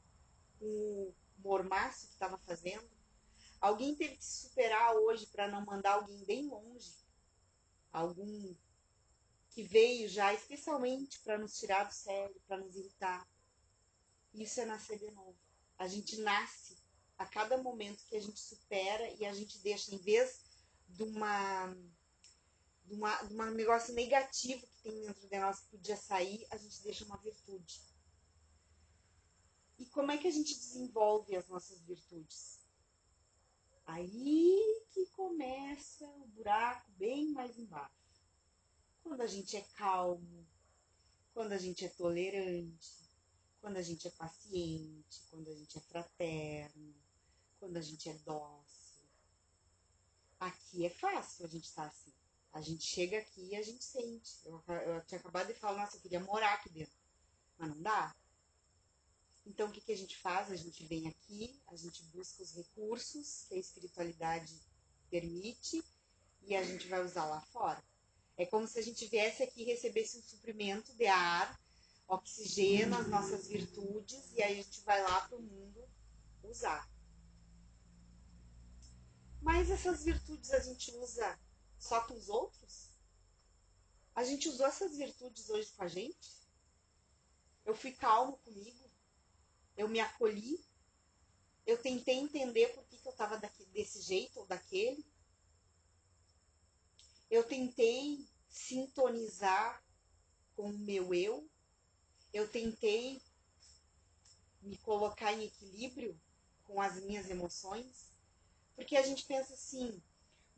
com 0.60 0.66
o 0.66 1.16
mormaço 1.38 2.08
que 2.08 2.14
estava 2.14 2.38
fazendo? 2.40 2.86
Alguém 3.62 3.96
teve 3.96 4.18
que 4.18 4.26
se 4.26 4.50
superar 4.50 4.94
hoje 4.94 5.26
para 5.28 5.48
não 5.48 5.66
mandar 5.66 5.94
alguém 5.94 6.22
bem 6.26 6.50
longe? 6.50 6.94
Algum 7.94 8.54
que 9.52 9.64
veio 9.64 10.10
já 10.10 10.34
especialmente 10.34 11.22
para 11.22 11.38
nos 11.38 11.58
tirar 11.58 11.86
do 11.86 11.94
sério, 11.94 12.42
para 12.46 12.58
nos 12.58 12.76
irritar? 12.76 13.26
Isso 14.34 14.60
é 14.60 14.66
nascer 14.66 15.00
de 15.00 15.10
novo. 15.12 15.38
A 15.78 15.88
gente 15.88 16.18
nasce 16.18 16.78
a 17.18 17.26
cada 17.26 17.58
momento 17.58 18.04
que 18.06 18.18
a 18.18 18.22
gente 18.22 18.40
supera 18.40 19.10
e 19.14 19.26
a 19.26 19.34
gente 19.34 19.60
deixa, 19.60 19.96
em 19.96 20.00
vez 20.00 20.44
de 20.90 21.04
uma 21.04 21.74
de, 22.86 22.94
uma, 22.94 23.22
de 23.24 23.34
um 23.34 23.52
negócio 23.52 23.94
negativo 23.94 24.66
que 24.68 24.84
tem 24.84 25.02
dentro 25.02 25.28
de 25.28 25.40
nós 25.40 25.60
que 25.60 25.70
podia 25.70 25.98
sair, 25.98 26.46
a 26.52 26.58
gente 26.58 26.82
deixa 26.84 27.06
uma 27.06 27.18
virtude. 27.18 27.82
E 29.78 29.86
como 29.88 30.12
é 30.12 30.18
que 30.18 30.28
a 30.28 30.32
gente 30.32 30.54
desenvolve 30.54 31.36
as 31.36 31.48
nossas 31.48 31.82
virtudes? 31.82 32.60
Aí 33.86 34.86
que 34.92 35.06
começa 35.08 36.06
o 36.06 36.28
buraco 36.28 36.90
bem 36.92 37.32
mais 37.34 37.58
embaixo. 37.58 37.92
Quando 39.02 39.22
a 39.22 39.28
gente 39.28 39.58
é 39.58 39.62
calmo, 39.76 40.48
quando 41.34 41.52
a 41.52 41.58
gente 41.58 41.84
é 41.84 41.90
tolerante, 41.90 43.04
quando 43.60 43.78
a 43.78 43.82
gente 43.82 44.08
é 44.08 44.12
paciente, 44.12 45.24
quando 45.30 45.50
a 45.50 45.54
gente 45.54 45.78
é 45.78 45.82
fraterno, 45.82 46.96
quando 47.60 47.78
a 47.78 47.82
gente 47.82 48.10
é 48.10 48.14
dócil. 48.20 49.08
Aqui 50.40 50.86
é 50.86 50.90
fácil 50.90 51.46
a 51.46 51.50
gente 51.50 51.66
estar 51.66 51.84
tá 51.84 51.88
assim. 51.88 52.14
A 52.54 52.62
gente 52.62 52.84
chega 52.84 53.18
aqui 53.18 53.50
e 53.50 53.56
a 53.56 53.64
gente 53.64 53.84
sente. 53.84 54.32
Eu, 54.46 54.64
eu 54.68 55.04
tinha 55.06 55.20
acabado 55.20 55.48
de 55.48 55.56
falar, 55.56 55.80
nossa, 55.80 55.98
eu 55.98 56.02
queria 56.02 56.20
morar 56.20 56.54
aqui 56.54 56.70
dentro. 56.70 56.96
Mas 57.58 57.70
não 57.70 57.82
dá. 57.82 58.16
Então, 59.46 59.68
o 59.68 59.72
que, 59.72 59.82
que 59.82 59.92
a 59.92 59.98
gente 59.98 60.18
faz? 60.18 60.52
A 60.52 60.56
gente 60.56 60.86
vem 60.86 61.08
aqui, 61.08 61.60
a 61.68 61.76
gente 61.76 62.04
busca 62.04 62.44
os 62.44 62.54
recursos 62.56 63.46
que 63.50 63.56
a 63.56 63.58
espiritualidade 63.58 64.54
permite 65.10 65.84
e 66.44 66.56
a 66.56 66.64
gente 66.64 66.88
vai 66.88 67.04
usar 67.04 67.26
lá 67.26 67.42
fora. 67.42 67.84
É 68.38 68.46
como 68.46 68.68
se 68.68 68.80
a 68.80 68.82
gente 68.82 69.06
viesse 69.08 69.44
aqui 69.44 69.64
e 69.64 69.66
recebesse 69.66 70.18
um 70.18 70.22
suprimento 70.22 70.94
de 70.94 71.08
ar 71.08 71.60
oxigena 72.08 73.00
as 73.00 73.08
nossas 73.08 73.48
virtudes 73.48 74.32
e 74.34 74.44
aí 74.44 74.60
a 74.60 74.64
gente 74.64 74.82
vai 74.82 75.02
lá 75.02 75.22
para 75.22 75.38
o 75.38 75.42
mundo 75.42 75.88
usar. 76.44 76.90
Mas 79.42 79.70
essas 79.70 80.04
virtudes 80.04 80.52
a 80.52 80.60
gente 80.60 80.92
usa 80.98 81.40
só 81.84 82.02
com 82.08 82.14
os 82.14 82.30
outros? 82.30 82.90
A 84.16 84.24
gente 84.24 84.48
usou 84.50 84.66
essas 84.66 84.96
virtudes 84.96 85.50
hoje 85.50 85.72
com 85.72 85.84
a 85.84 85.88
gente? 85.88 86.32
Eu 87.66 87.76
fui 87.76 87.92
calmo 87.92 88.38
comigo? 88.38 88.90
Eu 89.76 89.88
me 89.88 90.00
acolhi? 90.00 90.64
Eu 91.66 91.82
tentei 91.82 92.16
entender 92.16 92.68
por 92.74 92.84
que, 92.86 92.98
que 92.98 93.08
eu 93.08 93.12
estava 93.12 93.40
desse 93.72 94.02
jeito 94.02 94.40
ou 94.40 94.46
daquele? 94.46 95.06
Eu 97.30 97.44
tentei 97.44 98.28
sintonizar 98.50 99.84
com 100.56 100.70
o 100.70 100.78
meu 100.78 101.14
eu? 101.14 101.50
eu 102.34 102.50
tentei 102.50 103.22
me 104.62 104.76
colocar 104.78 105.32
em 105.34 105.44
equilíbrio 105.44 106.20
com 106.64 106.82
as 106.82 107.00
minhas 107.04 107.30
emoções, 107.30 108.12
porque 108.76 108.98
a 108.98 109.04
gente 109.04 109.26
pensa 109.26 109.54
assim, 109.54 110.02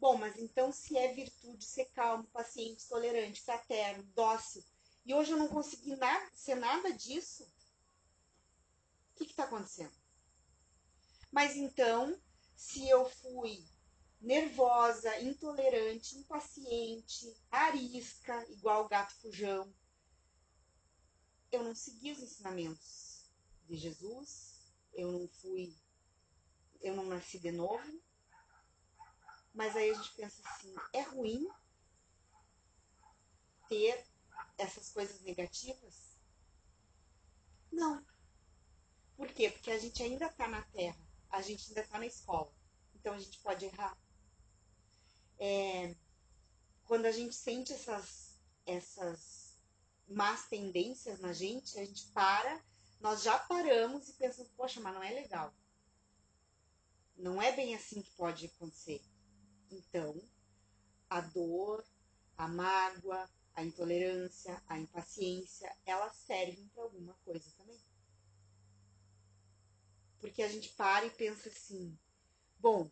bom, 0.05 0.17
mas 0.17 0.37
então 0.37 0.71
se 0.71 0.95
é 0.95 1.11
virtude 1.15 1.65
ser 1.65 1.85
calmo, 1.85 2.25
paciente, 2.25 2.87
tolerante, 2.87 3.41
fraterno, 3.41 4.03
dócil, 4.13 4.63
e 5.03 5.15
hoje 5.15 5.31
eu 5.31 5.37
não 5.37 5.47
consegui 5.47 5.95
nada, 5.95 6.29
ser 6.31 6.53
nada 6.53 6.93
disso, 6.93 7.43
o 7.43 9.15
que 9.15 9.23
está 9.23 9.45
acontecendo? 9.45 9.95
Mas 11.31 11.55
então, 11.55 12.21
se 12.55 12.87
eu 12.87 13.09
fui 13.09 13.65
nervosa, 14.21 15.19
intolerante, 15.21 16.19
impaciente, 16.19 17.35
arisca, 17.49 18.45
igual 18.51 18.85
o 18.85 18.87
gato 18.87 19.15
fujão, 19.15 19.73
eu 21.51 21.63
não 21.63 21.73
segui 21.73 22.11
os 22.11 22.19
ensinamentos 22.19 23.27
de 23.67 23.75
Jesus, 23.75 24.61
eu 24.93 25.11
não 25.11 25.27
fui, 25.27 25.75
eu 26.79 26.95
não 26.95 27.07
nasci 27.07 27.39
de 27.39 27.51
novo. 27.51 28.04
Mas 29.55 29.73
aí 29.77 29.89
a 29.89 29.93
gente 29.93 30.13
pensa 30.15 30.41
assim, 30.49 30.75
é 30.91 31.01
ruim 31.01 31.47
ter 33.69 34.05
essas 34.57 34.91
coisas 34.91 35.21
negativas? 35.21 36.17
Não. 37.71 38.05
Por 39.15 39.29
quê? 39.29 39.49
Porque 39.49 39.71
a 39.71 39.79
gente 39.79 40.03
ainda 40.03 40.25
está 40.25 40.45
na 40.49 40.61
Terra, 40.61 40.99
a 41.29 41.41
gente 41.41 41.69
ainda 41.69 41.81
está 41.81 41.97
na 41.97 42.05
escola. 42.05 42.53
Então 42.95 43.13
a 43.13 43.17
gente 43.17 43.39
pode 43.39 43.63
errar. 43.63 43.97
É, 45.39 45.95
quando 46.83 47.05
a 47.05 47.11
gente 47.11 47.33
sente 47.33 47.71
essas, 47.71 48.37
essas 48.65 49.57
más 50.05 50.49
tendências 50.49 51.19
na 51.21 51.31
gente, 51.31 51.79
a 51.79 51.85
gente 51.85 52.07
para, 52.11 52.61
nós 52.99 53.23
já 53.23 53.39
paramos 53.39 54.09
e 54.09 54.13
pensamos, 54.13 54.51
poxa, 54.51 54.81
mas 54.81 54.93
não 54.93 55.01
é 55.03 55.11
legal. 55.11 55.53
Não 57.15 57.41
é 57.41 57.53
bem 57.53 57.73
assim 57.73 58.01
que 58.01 58.11
pode 58.11 58.47
acontecer. 58.47 59.01
Então, 59.71 60.21
a 61.09 61.21
dor, 61.21 61.85
a 62.37 62.47
mágoa, 62.47 63.29
a 63.53 63.63
intolerância, 63.63 64.61
a 64.67 64.79
impaciência, 64.79 65.73
elas 65.85 66.15
servem 66.17 66.67
para 66.69 66.83
alguma 66.83 67.13
coisa 67.25 67.49
também. 67.57 67.79
Porque 70.19 70.41
a 70.41 70.47
gente 70.49 70.69
para 70.73 71.05
e 71.05 71.11
pensa 71.11 71.49
assim: 71.49 71.97
bom, 72.57 72.89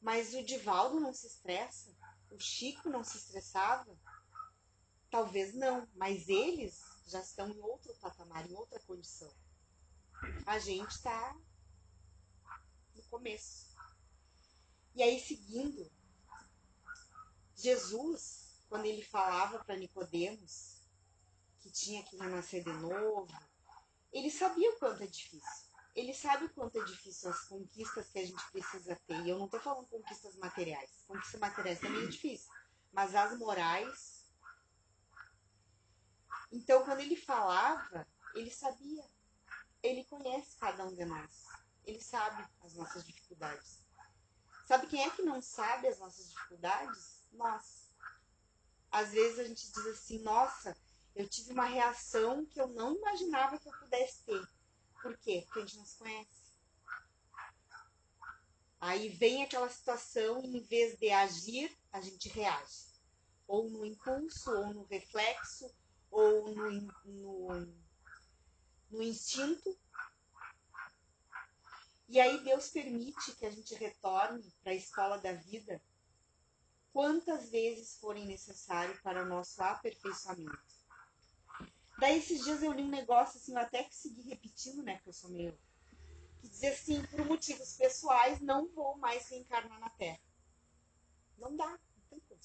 mas 0.00 0.34
o 0.34 0.44
Divaldo 0.44 1.00
não 1.00 1.12
se 1.12 1.26
estressa? 1.26 1.94
O 2.30 2.38
Chico 2.38 2.90
não 2.90 3.02
se 3.02 3.16
estressava? 3.16 3.96
Talvez 5.10 5.54
não, 5.54 5.88
mas 5.94 6.28
eles 6.28 6.82
já 7.06 7.20
estão 7.20 7.48
em 7.48 7.60
outro 7.60 7.94
patamar, 7.96 8.50
em 8.50 8.54
outra 8.54 8.80
condição. 8.80 9.32
A 10.44 10.58
gente 10.58 10.90
está 10.90 11.36
no 12.94 13.02
começo. 13.04 13.74
E 14.94 15.02
aí, 15.02 15.20
seguindo, 15.20 15.90
Jesus, 17.64 18.58
quando 18.68 18.84
ele 18.84 19.02
falava 19.02 19.64
para 19.64 19.74
Nicodemos 19.74 20.82
que 21.60 21.70
tinha 21.70 22.02
que 22.02 22.14
renascer 22.14 22.62
de 22.62 22.72
novo, 22.74 23.26
ele 24.12 24.30
sabia 24.30 24.70
o 24.70 24.78
quanto 24.78 25.02
é 25.02 25.06
difícil. 25.06 25.72
Ele 25.96 26.12
sabe 26.12 26.44
o 26.44 26.52
quanto 26.52 26.78
é 26.78 26.84
difícil 26.84 27.30
as 27.30 27.48
conquistas 27.48 28.10
que 28.10 28.18
a 28.18 28.26
gente 28.26 28.52
precisa 28.52 28.94
ter. 29.06 29.18
E 29.22 29.30
eu 29.30 29.38
não 29.38 29.46
estou 29.46 29.60
falando 29.60 29.86
conquistas 29.86 30.36
materiais. 30.36 30.90
Conquistas 31.06 31.40
materiais 31.40 31.80
também 31.80 32.04
é 32.04 32.06
difícil. 32.06 32.52
Mas 32.92 33.14
as 33.14 33.38
morais. 33.38 34.30
Então, 36.52 36.84
quando 36.84 37.00
ele 37.00 37.16
falava, 37.16 38.06
ele 38.34 38.50
sabia. 38.50 39.08
Ele 39.82 40.04
conhece 40.04 40.54
cada 40.58 40.84
um 40.84 40.94
de 40.94 41.04
nós. 41.06 41.44
Ele 41.86 42.00
sabe 42.02 42.46
as 42.62 42.74
nossas 42.74 43.06
dificuldades. 43.06 43.86
Sabe 44.66 44.86
quem 44.86 45.02
é 45.02 45.08
que 45.08 45.22
não 45.22 45.40
sabe 45.40 45.88
as 45.88 45.98
nossas 45.98 46.28
dificuldades? 46.28 47.23
Nós. 47.34 47.92
Às 48.90 49.10
vezes 49.12 49.38
a 49.38 49.44
gente 49.44 49.72
diz 49.72 49.86
assim: 49.86 50.22
nossa, 50.22 50.76
eu 51.14 51.28
tive 51.28 51.52
uma 51.52 51.64
reação 51.64 52.44
que 52.46 52.60
eu 52.60 52.68
não 52.68 52.96
imaginava 52.96 53.58
que 53.58 53.68
eu 53.68 53.78
pudesse 53.78 54.22
ter. 54.24 54.48
Por 55.02 55.16
quê? 55.18 55.42
Porque 55.44 55.60
a 55.60 55.62
gente 55.62 55.76
não 55.76 55.84
se 55.84 55.98
conhece. 55.98 56.44
Aí 58.80 59.08
vem 59.08 59.42
aquela 59.42 59.68
situação 59.68 60.42
em 60.44 60.60
vez 60.60 60.98
de 60.98 61.10
agir, 61.10 61.74
a 61.92 62.00
gente 62.00 62.28
reage. 62.28 62.84
Ou 63.46 63.70
no 63.70 63.84
impulso, 63.84 64.50
ou 64.50 64.74
no 64.74 64.84
reflexo, 64.84 65.72
ou 66.10 66.54
no, 66.54 66.70
no, 67.04 67.74
no 68.90 69.02
instinto. 69.02 69.76
E 72.08 72.20
aí 72.20 72.44
Deus 72.44 72.68
permite 72.68 73.34
que 73.36 73.46
a 73.46 73.50
gente 73.50 73.74
retorne 73.74 74.52
para 74.62 74.72
a 74.72 74.76
escola 74.76 75.18
da 75.18 75.32
vida 75.32 75.80
quantas 76.94 77.50
vezes 77.50 77.98
forem 77.98 78.24
necessário 78.24 78.96
para 79.02 79.24
o 79.24 79.26
nosso 79.26 79.60
aperfeiçoamento. 79.60 80.56
Daí 81.98 82.18
esses 82.18 82.44
dias 82.44 82.62
eu 82.62 82.72
li 82.72 82.84
um 82.84 82.88
negócio 82.88 83.36
assim, 83.36 83.52
eu 83.52 83.58
até 83.58 83.82
consegui 83.82 84.22
repetindo, 84.22 84.80
né, 84.80 84.94
porque 84.94 85.08
eu 85.08 85.12
sou 85.12 85.30
meio 85.30 85.58
que 86.40 86.48
dizia 86.48 86.70
assim, 86.70 87.02
por 87.06 87.26
motivos 87.26 87.76
pessoais, 87.76 88.40
não 88.40 88.68
vou 88.68 88.96
mais 88.96 89.28
reencarnar 89.28 89.80
na 89.80 89.90
Terra. 89.90 90.20
Não 91.36 91.56
dá, 91.56 91.68
não 91.68 92.04
tem 92.08 92.20
como. 92.20 92.40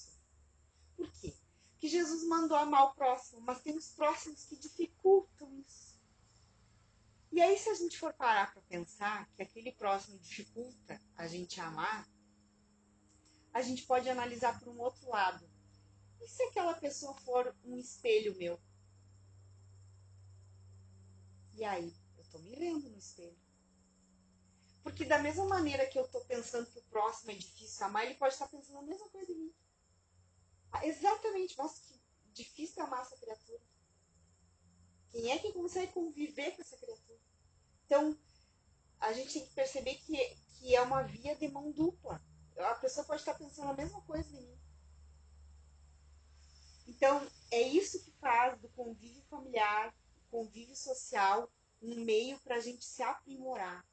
Por 0.97 1.11
quê? 1.21 1.35
Porque 1.71 1.87
Jesus 1.87 2.23
mandou 2.23 2.57
amar 2.57 2.85
o 2.85 2.95
próximo, 2.95 3.41
mas 3.41 3.61
tem 3.61 3.77
os 3.77 3.91
próximos 3.91 4.45
que 4.45 4.55
dificultam 4.55 5.53
isso. 5.59 5.99
E 7.31 7.39
aí, 7.39 7.55
se 7.55 7.69
a 7.69 7.75
gente 7.75 7.99
for 7.99 8.13
parar 8.13 8.51
para 8.51 8.63
pensar 8.63 9.29
que 9.35 9.43
aquele 9.43 9.71
próximo 9.73 10.17
dificulta 10.17 10.99
a 11.15 11.27
gente 11.27 11.61
amar, 11.61 12.09
a 13.53 13.61
gente 13.61 13.83
pode 13.83 14.09
analisar 14.09 14.59
por 14.59 14.69
um 14.69 14.79
outro 14.79 15.09
lado. 15.09 15.49
E 16.21 16.27
se 16.27 16.43
aquela 16.43 16.73
pessoa 16.73 17.13
for 17.15 17.55
um 17.63 17.77
espelho 17.77 18.37
meu? 18.37 18.59
E 21.53 21.63
aí, 21.63 21.93
eu 22.17 22.23
tô 22.25 22.39
me 22.39 22.55
vendo 22.55 22.89
no 22.89 22.97
espelho. 22.97 23.37
Porque 24.83 25.05
da 25.05 25.19
mesma 25.19 25.45
maneira 25.45 25.85
que 25.87 25.99
eu 25.99 26.07
tô 26.07 26.21
pensando 26.21 26.69
que 26.69 26.79
o 26.79 26.83
próximo 26.83 27.31
é 27.31 27.35
difícil 27.35 27.85
amar, 27.85 28.05
ele 28.05 28.15
pode 28.15 28.33
estar 28.33 28.47
pensando 28.47 28.79
a 28.79 28.83
mesma 28.83 29.09
coisa 29.09 29.31
em 29.31 29.35
mim. 29.35 29.53
Ah, 30.71 30.85
exatamente, 30.85 31.57
nossa, 31.57 31.81
que 31.81 31.99
difícil 32.33 32.83
amar 32.83 33.01
essa 33.01 33.17
criatura. 33.17 33.61
Quem 35.11 35.31
é 35.31 35.39
que 35.39 35.51
consegue 35.51 35.91
conviver 35.91 36.55
com 36.55 36.61
essa 36.61 36.77
criatura? 36.77 37.19
Então, 37.85 38.17
a 38.99 39.11
gente 39.13 39.33
tem 39.33 39.45
que 39.45 39.53
perceber 39.53 39.95
que, 39.95 40.35
que 40.59 40.75
é 40.75 40.81
uma 40.81 41.03
via 41.03 41.35
de 41.35 41.47
mão 41.49 41.71
dupla. 41.71 42.23
A 42.59 42.75
pessoa 42.75 43.05
pode 43.05 43.21
estar 43.21 43.33
pensando 43.35 43.69
a 43.69 43.75
mesma 43.75 44.01
coisa 44.01 44.29
em 44.35 44.41
mim. 44.41 44.59
Então, 46.87 47.25
é 47.51 47.61
isso 47.61 48.03
que 48.03 48.11
faz 48.19 48.59
do 48.59 48.69
convívio 48.69 49.23
familiar 49.29 49.93
convívio 50.29 50.75
social 50.75 51.51
um 51.81 51.95
meio 52.03 52.39
para 52.39 52.55
a 52.55 52.59
gente 52.59 52.83
se 52.83 53.01
aprimorar. 53.01 53.85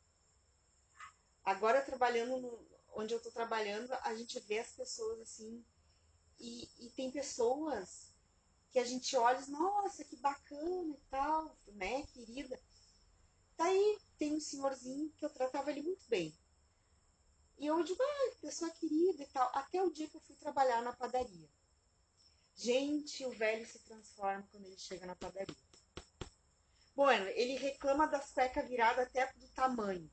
Agora, 1.45 1.83
trabalhando 1.83 2.41
no, 2.41 2.67
onde 2.95 3.15
eu 3.15 3.19
estou 3.19 3.33
trabalhando, 3.33 3.93
a 4.03 4.15
gente 4.15 4.39
vê 4.41 4.59
as 4.59 4.73
pessoas 4.73 5.21
assim, 5.21 5.65
e, 6.39 6.69
e 6.81 6.91
tem 6.91 7.11
pessoas 7.11 8.13
que 8.71 8.79
a 8.79 8.85
gente 8.85 9.17
olha 9.17 9.41
e 9.41 9.51
nossa, 9.51 10.05
que 10.05 10.17
bacana 10.17 10.95
e 10.95 11.01
tal, 11.09 11.57
né, 11.69 12.05
querida. 12.09 12.61
Daí 13.57 13.99
tem 14.19 14.35
um 14.35 14.41
senhorzinho 14.41 15.13
que 15.13 15.25
eu 15.25 15.31
tratava 15.31 15.71
ele 15.71 15.83
muito 15.83 16.07
bem. 16.09 16.37
E 17.59 17.67
eu 17.67 17.83
digo, 17.83 18.03
ah, 18.03 18.37
pessoa 18.41 18.71
querida 18.71 19.23
e 19.23 19.27
tal, 19.27 19.51
até 19.55 19.83
o 19.83 19.91
dia 19.91 20.09
que 20.09 20.17
eu 20.17 20.21
fui 20.21 20.37
trabalhar 20.37 20.83
na 20.83 20.93
padaria. 20.93 21.49
Gente, 22.55 23.25
o 23.25 23.31
velho 23.31 23.67
se 23.67 23.79
transforma 23.81 24.47
quando 24.51 24.67
ele 24.67 24.79
chega 24.79 25.07
na 25.07 25.17
padaria. 25.17 25.57
Bueno, 26.95 27.27
ele 27.29 27.57
reclama 27.57 28.07
das 28.07 28.33
cuecas 28.33 28.67
viradas 28.69 29.07
até 29.07 29.31
do 29.35 29.49
tamanho. 29.49 30.11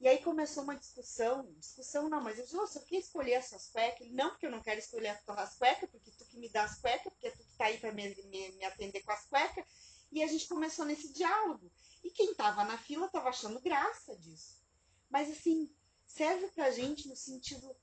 E 0.00 0.08
aí 0.08 0.18
começou 0.18 0.64
uma 0.64 0.76
discussão, 0.76 1.50
discussão 1.58 2.08
não, 2.08 2.22
mas 2.22 2.38
eu 2.38 2.44
disse, 2.44 2.56
oh, 2.56 2.78
eu 2.78 2.84
quer 2.84 2.96
escolher 2.96 3.32
essas 3.32 3.68
cuecas? 3.68 4.10
Não, 4.10 4.30
porque 4.30 4.46
eu 4.46 4.50
não 4.50 4.62
quero 4.62 4.78
escolher 4.78 5.18
as 5.26 5.56
cuecas, 5.56 5.88
porque 5.90 6.10
tu 6.10 6.26
que 6.26 6.38
me 6.38 6.48
dá 6.50 6.64
as 6.64 6.78
cuecas, 6.78 7.12
porque 7.12 7.30
tu 7.30 7.44
que 7.44 7.56
tá 7.56 7.66
aí 7.66 7.78
para 7.78 7.92
me, 7.92 8.14
me, 8.26 8.52
me, 8.52 8.64
atender 8.64 9.02
com 9.02 9.12
as 9.12 9.24
cuecas. 9.26 9.64
E 10.12 10.22
a 10.22 10.26
gente 10.26 10.48
começou 10.48 10.84
nesse 10.84 11.12
diálogo. 11.12 11.70
E 12.02 12.10
quem 12.10 12.34
tava 12.34 12.64
na 12.64 12.76
fila 12.76 13.08
tava 13.08 13.28
achando 13.30 13.60
graça 13.60 14.16
disso. 14.16 14.62
Mas 15.08 15.30
assim, 15.30 15.70
serve 16.14 16.46
pra 16.48 16.70
gente 16.70 17.08
no 17.08 17.16
sentido, 17.16 17.74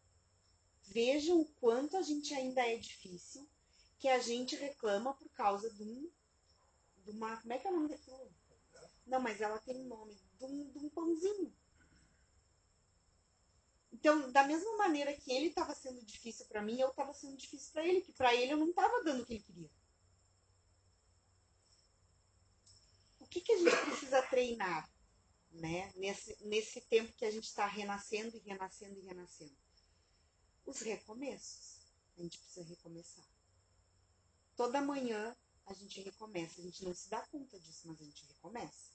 vejam 0.83 1.41
o 1.41 1.45
quanto 1.59 1.97
a 1.97 2.01
gente 2.01 2.33
ainda 2.33 2.61
é 2.65 2.77
difícil, 2.77 3.47
que 3.99 4.07
a 4.07 4.19
gente 4.19 4.55
reclama 4.55 5.13
por 5.13 5.29
causa 5.31 5.69
de 5.69 5.83
um 5.83 6.09
de 7.03 7.11
uma. 7.11 7.37
Como 7.37 7.53
é 7.53 7.57
que 7.57 7.67
é 7.67 7.69
o 7.69 7.75
nome 7.75 7.89
daquilo? 7.89 8.31
Não, 9.05 9.19
mas 9.19 9.41
ela 9.41 9.59
tem 9.59 9.81
um 9.81 9.87
nome. 9.87 10.17
De 10.37 10.45
um, 10.45 10.71
de 10.71 10.79
um 10.79 10.89
pãozinho. 10.89 11.53
Então, 13.91 14.31
da 14.31 14.47
mesma 14.47 14.77
maneira 14.77 15.13
que 15.13 15.31
ele 15.31 15.47
estava 15.47 15.75
sendo 15.75 16.03
difícil 16.03 16.45
para 16.45 16.61
mim, 16.61 16.79
eu 16.79 16.89
estava 16.89 17.13
sendo 17.13 17.35
difícil 17.35 17.71
para 17.73 17.85
ele, 17.85 18.01
que 18.01 18.13
para 18.13 18.33
ele 18.33 18.53
eu 18.53 18.57
não 18.57 18.69
estava 18.69 19.03
dando 19.03 19.21
o 19.21 19.25
que 19.25 19.33
ele 19.33 19.43
queria. 19.43 19.69
O 23.19 23.27
que, 23.27 23.41
que 23.41 23.51
a 23.51 23.57
gente 23.57 23.85
precisa 23.85 24.21
treinar, 24.23 24.89
né? 25.51 25.91
Nesse, 25.95 26.37
nesse 26.45 26.81
tempo 26.81 27.13
que 27.13 27.25
a 27.25 27.31
gente 27.31 27.45
está 27.45 27.65
renascendo 27.65 28.35
e 28.35 28.39
renascendo 28.39 28.99
e 28.99 29.01
renascendo? 29.01 29.55
Os 30.65 30.79
recomeços. 30.79 31.81
A 32.17 32.21
gente 32.21 32.37
precisa 32.39 32.65
recomeçar. 32.67 33.25
Toda 34.55 34.81
manhã 34.81 35.35
a 35.65 35.73
gente 35.73 36.01
recomeça. 36.01 36.61
A 36.61 36.63
gente 36.63 36.83
não 36.83 36.93
se 36.93 37.09
dá 37.09 37.21
conta 37.27 37.59
disso, 37.59 37.87
mas 37.87 38.01
a 38.01 38.03
gente 38.03 38.25
recomeça. 38.27 38.91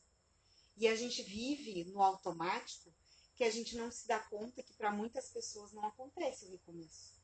E 0.77 0.87
a 0.87 0.95
gente 0.95 1.23
vive 1.23 1.85
no 1.85 2.03
automático 2.03 2.95
que 3.35 3.45
a 3.45 3.51
gente 3.51 3.77
não 3.77 3.91
se 3.91 4.07
dá 4.07 4.19
conta 4.19 4.63
que 4.63 4.75
para 4.75 4.91
muitas 4.91 5.29
pessoas 5.31 5.73
não 5.73 5.85
acontece 5.85 6.47
o 6.47 6.51
recomeço. 6.51 7.17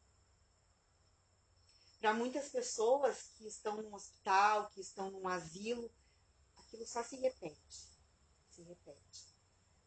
Para 1.99 2.13
muitas 2.13 2.49
pessoas 2.49 3.31
que 3.37 3.47
estão 3.47 3.81
num 3.81 3.95
hospital, 3.95 4.69
que 4.71 4.81
estão 4.81 5.11
num 5.11 5.29
asilo, 5.29 5.91
aquilo 6.57 6.87
só 6.87 7.03
se 7.03 7.17
repete. 7.17 7.92
Repete. 8.63 9.33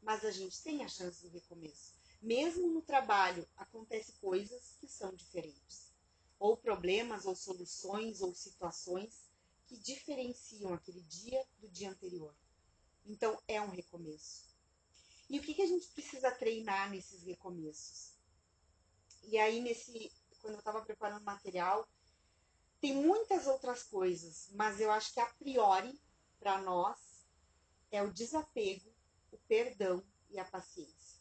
Mas 0.01 0.23
a 0.23 0.31
gente 0.31 0.61
tem 0.61 0.83
a 0.83 0.88
chance 0.88 1.21
do 1.21 1.29
recomeço. 1.29 1.93
Mesmo 2.21 2.67
no 2.67 2.81
trabalho, 2.81 3.47
acontece 3.57 4.13
coisas 4.13 4.75
que 4.79 4.88
são 4.88 5.13
diferentes. 5.13 5.93
Ou 6.39 6.57
problemas, 6.57 7.25
ou 7.25 7.35
soluções, 7.35 8.21
ou 8.21 8.33
situações 8.33 9.29
que 9.67 9.77
diferenciam 9.77 10.73
aquele 10.73 11.01
dia 11.03 11.45
do 11.59 11.67
dia 11.69 11.89
anterior. 11.89 12.35
Então, 13.05 13.39
é 13.47 13.61
um 13.61 13.69
recomeço. 13.69 14.45
E 15.29 15.39
o 15.39 15.41
que, 15.41 15.53
que 15.53 15.61
a 15.61 15.67
gente 15.67 15.88
precisa 15.88 16.31
treinar 16.31 16.89
nesses 16.89 17.23
recomeços? 17.23 18.13
E 19.23 19.38
aí, 19.38 19.59
nesse, 19.59 20.11
quando 20.39 20.53
eu 20.53 20.59
estava 20.59 20.81
preparando 20.81 21.21
o 21.21 21.25
material, 21.25 21.88
tem 22.79 22.93
muitas 22.93 23.47
outras 23.47 23.83
coisas, 23.83 24.49
mas 24.53 24.79
eu 24.79 24.91
acho 24.91 25.13
que 25.13 25.19
a 25.19 25.25
priori, 25.33 25.99
para 26.39 26.61
nós, 26.61 27.14
é 27.91 28.02
o 28.02 28.12
desapego, 28.12 28.93
o 29.32 29.38
perdão 29.48 30.04
e 30.30 30.39
a 30.39 30.45
paciência. 30.45 31.15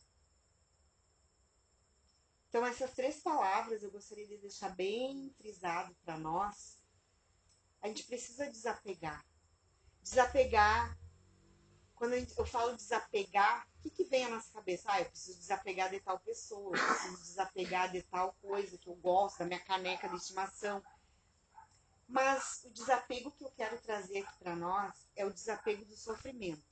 Então, 2.48 2.64
essas 2.64 2.92
três 2.92 3.20
palavras 3.20 3.82
eu 3.82 3.90
gostaria 3.90 4.28
de 4.28 4.36
deixar 4.38 4.68
bem 4.76 5.34
frisado 5.36 5.92
para 6.04 6.16
nós. 6.16 6.78
A 7.82 7.88
gente 7.88 8.04
precisa 8.04 8.48
desapegar. 8.48 9.26
Desapegar. 10.00 10.96
Quando 11.96 12.14
eu 12.14 12.46
falo 12.46 12.76
desapegar, 12.76 13.66
o 13.78 13.82
que, 13.82 13.90
que 13.90 14.04
vem 14.04 14.24
à 14.26 14.30
nossa 14.30 14.52
cabeça? 14.52 14.84
Ah, 14.86 15.00
eu 15.00 15.06
preciso 15.06 15.36
desapegar 15.38 15.90
de 15.90 15.98
tal 15.98 16.20
pessoa, 16.20 16.76
eu 16.76 16.86
preciso 16.86 17.22
desapegar 17.22 17.90
de 17.90 18.02
tal 18.02 18.32
coisa 18.34 18.78
que 18.78 18.88
eu 18.88 18.94
gosto, 18.94 19.40
da 19.40 19.46
minha 19.46 19.60
caneca 19.60 20.08
de 20.08 20.14
estimação. 20.14 20.80
Mas 22.08 22.62
o 22.64 22.70
desapego 22.70 23.32
que 23.32 23.44
eu 23.44 23.50
quero 23.52 23.80
trazer 23.80 24.18
aqui 24.18 24.38
para 24.38 24.54
nós 24.54 25.08
é 25.16 25.24
o 25.24 25.32
desapego 25.32 25.84
do 25.84 25.96
sofrimento. 25.96 26.62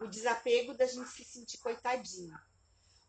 O 0.00 0.06
desapego 0.06 0.74
da 0.74 0.86
gente 0.86 1.08
se 1.10 1.24
sentir 1.24 1.58
coitadinho. 1.58 2.38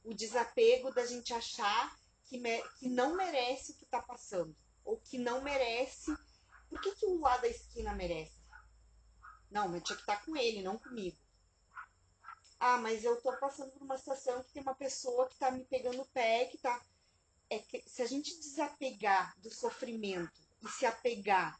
O 0.04 0.13
desapego 0.13 0.93
da 0.93 1.06
gente 1.06 1.34
achar 1.34 1.95
que, 2.26 2.41
que 2.80 2.89
não 2.89 3.15
merece 3.15 3.71
o 3.71 3.76
que 3.76 3.84
está 3.84 4.02
passando. 4.02 4.56
Ou 4.84 4.97
que 4.97 5.17
não 5.17 5.41
merece. 5.41 6.15
Por 6.69 6.82
que, 6.82 6.95
que 6.95 7.06
o 7.06 7.19
lado 7.19 7.41
da 7.41 7.47
esquina 7.50 7.93
merece? 7.93 8.41
Não, 9.50 9.67
mas 9.67 9.84
tinha 9.84 9.97
que 9.97 10.04
estar 10.04 10.17
tá 10.17 10.26
com 10.26 10.36
ele, 10.36 10.63
não 10.63 10.78
comigo. 10.78 11.17
Ah, 12.60 12.78
mas 12.78 13.04
eu 13.04 13.19
tô 13.21 13.36
passando 13.38 13.71
por 13.71 13.82
uma 13.82 13.97
situação 13.97 14.43
que 14.43 14.54
tem 14.54 14.62
uma 14.62 14.76
pessoa 14.76 15.28
que 15.28 15.38
tá 15.38 15.52
me 15.52 15.65
pegando 15.65 16.02
o 16.02 16.08
pé, 16.10 16.45
que 16.45 16.58
tá. 16.58 16.82
É 17.50 17.60
que 17.60 17.84
se 17.89 18.02
a 18.02 18.06
gente 18.06 18.39
desapegar 18.39 19.38
do 19.39 19.50
sofrimento 19.50 20.51
e 20.62 20.67
se 20.69 20.86
apegar 20.86 21.60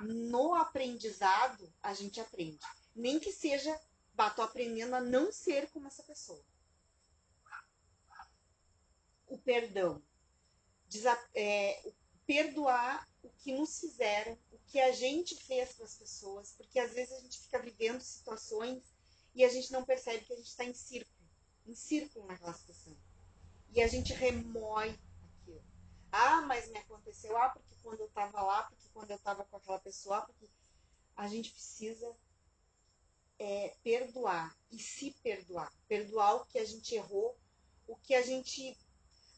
no 0.00 0.54
aprendizado, 0.54 1.72
a 1.82 1.92
gente 1.94 2.20
aprende. 2.20 2.58
Nem 2.94 3.20
que 3.20 3.32
seja, 3.32 3.78
bato 4.14 4.42
aprendendo 4.42 4.94
a 4.94 5.00
não 5.00 5.32
ser 5.32 5.70
como 5.70 5.86
essa 5.86 6.02
pessoa. 6.02 6.42
O 9.26 9.38
perdão. 9.38 10.02
Desa 10.86 11.16
é, 11.34 11.92
perdoar 12.26 13.08
o 13.22 13.28
que 13.30 13.52
nos 13.52 13.78
fizeram, 13.78 14.36
o 14.50 14.58
que 14.66 14.80
a 14.80 14.92
gente 14.92 15.36
fez 15.36 15.72
para 15.72 15.84
as 15.84 15.94
pessoas, 15.94 16.52
porque 16.56 16.78
às 16.78 16.92
vezes 16.92 17.12
a 17.12 17.20
gente 17.20 17.40
fica 17.40 17.60
vivendo 17.60 18.00
situações 18.00 18.82
e 19.34 19.44
a 19.44 19.48
gente 19.48 19.70
não 19.70 19.84
percebe 19.84 20.24
que 20.24 20.32
a 20.32 20.36
gente 20.36 20.48
está 20.48 20.64
em 20.64 20.74
círculo, 20.74 21.28
em 21.66 21.74
círculo 21.74 22.26
naquela 22.26 22.54
situação. 22.54 22.96
E 23.72 23.82
a 23.82 23.86
gente 23.86 24.12
remói. 24.12 24.98
Ah, 26.12 26.40
mas 26.42 26.68
me 26.68 26.78
aconteceu, 26.78 27.36
ah, 27.36 27.50
porque 27.50 27.74
quando 27.82 28.00
eu 28.00 28.06
estava 28.06 28.42
lá, 28.42 28.64
porque 28.64 28.88
quando 28.92 29.10
eu 29.10 29.16
estava 29.16 29.44
com 29.44 29.56
aquela 29.56 29.78
pessoa, 29.78 30.18
ah, 30.18 30.22
porque 30.22 30.48
a 31.16 31.28
gente 31.28 31.50
precisa 31.50 32.14
é, 33.38 33.74
perdoar 33.82 34.56
e 34.70 34.78
se 34.78 35.12
perdoar. 35.22 35.72
Perdoar 35.88 36.36
o 36.36 36.46
que 36.46 36.58
a 36.58 36.64
gente 36.64 36.94
errou, 36.94 37.36
o 37.86 37.96
que 37.96 38.14
a 38.14 38.22
gente. 38.22 38.76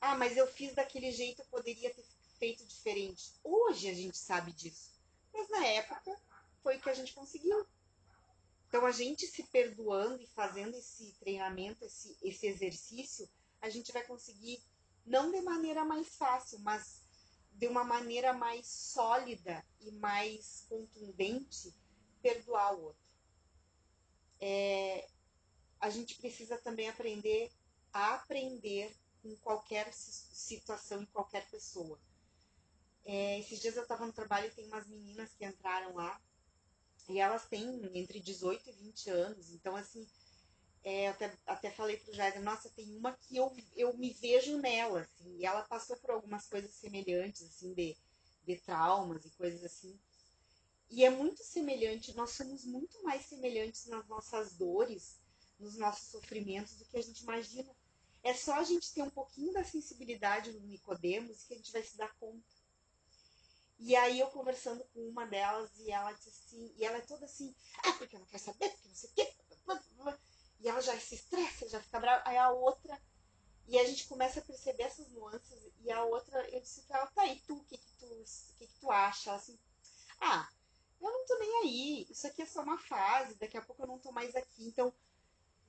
Ah, 0.00 0.16
mas 0.16 0.36
eu 0.36 0.46
fiz 0.46 0.74
daquele 0.74 1.12
jeito, 1.12 1.42
eu 1.42 1.46
poderia 1.46 1.92
ter 1.94 2.04
feito 2.38 2.64
diferente. 2.66 3.32
Hoje 3.44 3.88
a 3.88 3.94
gente 3.94 4.18
sabe 4.18 4.52
disso. 4.52 4.90
Mas 5.32 5.48
na 5.48 5.64
época 5.66 6.20
foi 6.62 6.76
o 6.76 6.80
que 6.80 6.90
a 6.90 6.94
gente 6.94 7.14
conseguiu. 7.14 7.66
Então, 8.72 8.86
a 8.86 8.90
gente 8.90 9.26
se 9.26 9.42
perdoando 9.44 10.22
e 10.22 10.26
fazendo 10.26 10.74
esse 10.74 11.12
treinamento, 11.20 11.84
esse, 11.84 12.16
esse 12.22 12.46
exercício, 12.46 13.28
a 13.60 13.68
gente 13.68 13.92
vai 13.92 14.02
conseguir, 14.02 14.62
não 15.04 15.30
de 15.30 15.40
maneira 15.40 15.84
mais 15.84 16.16
fácil, 16.16 16.58
mas 16.60 17.02
de 17.52 17.66
uma 17.66 17.84
maneira 17.84 18.32
mais 18.32 18.66
sólida 18.66 19.64
e 19.80 19.90
mais 19.92 20.64
contundente, 20.68 21.74
perdoar 22.20 22.74
o 22.74 22.84
outro. 22.84 23.02
É, 24.40 25.08
a 25.80 25.90
gente 25.90 26.16
precisa 26.16 26.58
também 26.58 26.88
aprender 26.88 27.52
a 27.92 28.14
aprender 28.14 28.96
com 29.22 29.36
qualquer 29.36 29.92
situação 29.92 31.02
e 31.02 31.06
qualquer 31.06 31.48
pessoa. 31.50 32.00
É, 33.04 33.38
esses 33.38 33.60
dias 33.60 33.76
eu 33.76 33.82
estava 33.82 34.06
no 34.06 34.12
trabalho 34.12 34.46
e 34.46 34.54
tem 34.54 34.66
umas 34.66 34.86
meninas 34.88 35.34
que 35.34 35.44
entraram 35.44 35.94
lá 35.94 36.20
e 37.08 37.18
elas 37.18 37.46
têm 37.48 37.90
entre 37.94 38.20
18 38.20 38.68
e 38.68 38.72
20 38.72 39.10
anos. 39.10 39.50
Então, 39.52 39.76
assim, 39.76 40.06
é, 40.84 41.08
até, 41.08 41.32
até 41.46 41.70
falei 41.70 41.96
pro 41.96 42.12
Jair, 42.12 42.40
nossa, 42.42 42.68
tem 42.70 42.96
uma 42.96 43.12
que 43.12 43.36
eu, 43.36 43.54
eu 43.76 43.96
me 43.96 44.12
vejo 44.14 44.58
nela, 44.58 45.02
assim. 45.02 45.36
E 45.38 45.46
ela 45.46 45.62
passou 45.62 45.96
por 45.96 46.10
algumas 46.10 46.46
coisas 46.46 46.74
semelhantes, 46.74 47.42
assim, 47.42 47.72
de, 47.72 47.96
de 48.44 48.56
traumas 48.56 49.24
e 49.24 49.30
coisas 49.30 49.62
assim. 49.64 49.98
E 50.90 51.04
é 51.04 51.10
muito 51.10 51.42
semelhante, 51.42 52.14
nós 52.14 52.32
somos 52.32 52.64
muito 52.64 53.02
mais 53.02 53.24
semelhantes 53.26 53.86
nas 53.86 54.06
nossas 54.08 54.54
dores, 54.54 55.20
nos 55.58 55.76
nossos 55.76 56.08
sofrimentos 56.08 56.74
do 56.74 56.84
que 56.84 56.98
a 56.98 57.02
gente 57.02 57.22
imagina. 57.22 57.74
É 58.22 58.34
só 58.34 58.54
a 58.54 58.64
gente 58.64 58.92
ter 58.92 59.02
um 59.02 59.10
pouquinho 59.10 59.52
da 59.52 59.64
sensibilidade 59.64 60.52
no 60.52 60.66
Nicodemos 60.66 61.44
que 61.44 61.54
a 61.54 61.56
gente 61.56 61.72
vai 61.72 61.82
se 61.82 61.96
dar 61.96 62.14
conta. 62.16 62.44
E 63.78 63.96
aí 63.96 64.20
eu 64.20 64.28
conversando 64.28 64.84
com 64.92 65.00
uma 65.08 65.26
delas 65.26 65.70
e 65.78 65.90
ela 65.90 66.12
disse 66.12 66.28
assim, 66.28 66.72
e 66.76 66.84
ela 66.84 66.98
é 66.98 67.00
toda 67.00 67.24
assim, 67.24 67.54
ah, 67.84 67.92
porque 67.94 68.18
não 68.18 68.26
quer 68.26 68.38
saber, 68.38 68.68
porque 68.70 68.88
não 68.88 68.94
sei 68.94 69.10
o 69.10 69.12
quê. 69.14 69.34
E 70.62 70.68
ela 70.68 70.80
já 70.80 70.98
se 70.98 71.16
estressa, 71.16 71.68
já 71.68 71.80
fica 71.80 71.98
brava. 71.98 72.22
Aí 72.24 72.36
a 72.36 72.50
outra, 72.50 72.98
e 73.66 73.78
a 73.78 73.84
gente 73.84 74.06
começa 74.06 74.38
a 74.38 74.44
perceber 74.44 74.84
essas 74.84 75.08
nuances, 75.10 75.72
e 75.80 75.90
a 75.90 76.04
outra, 76.04 76.48
eu 76.50 76.60
disse 76.60 76.82
pra 76.82 76.98
ela, 76.98 77.06
tá, 77.08 77.26
e 77.26 77.40
tu, 77.40 77.56
o 77.56 77.64
que 77.64 77.76
que 77.76 77.92
tu, 77.98 78.24
que 78.58 78.66
que 78.66 78.78
tu 78.80 78.90
acha? 78.90 79.30
Ela 79.30 79.38
assim, 79.38 79.58
ah, 80.20 80.48
eu 81.00 81.10
não 81.10 81.26
tô 81.26 81.36
nem 81.38 81.62
aí, 81.62 82.06
isso 82.08 82.26
aqui 82.28 82.42
é 82.42 82.46
só 82.46 82.62
uma 82.62 82.78
fase, 82.78 83.34
daqui 83.34 83.56
a 83.56 83.62
pouco 83.62 83.82
eu 83.82 83.88
não 83.88 83.98
tô 83.98 84.12
mais 84.12 84.36
aqui, 84.36 84.68
então... 84.68 84.94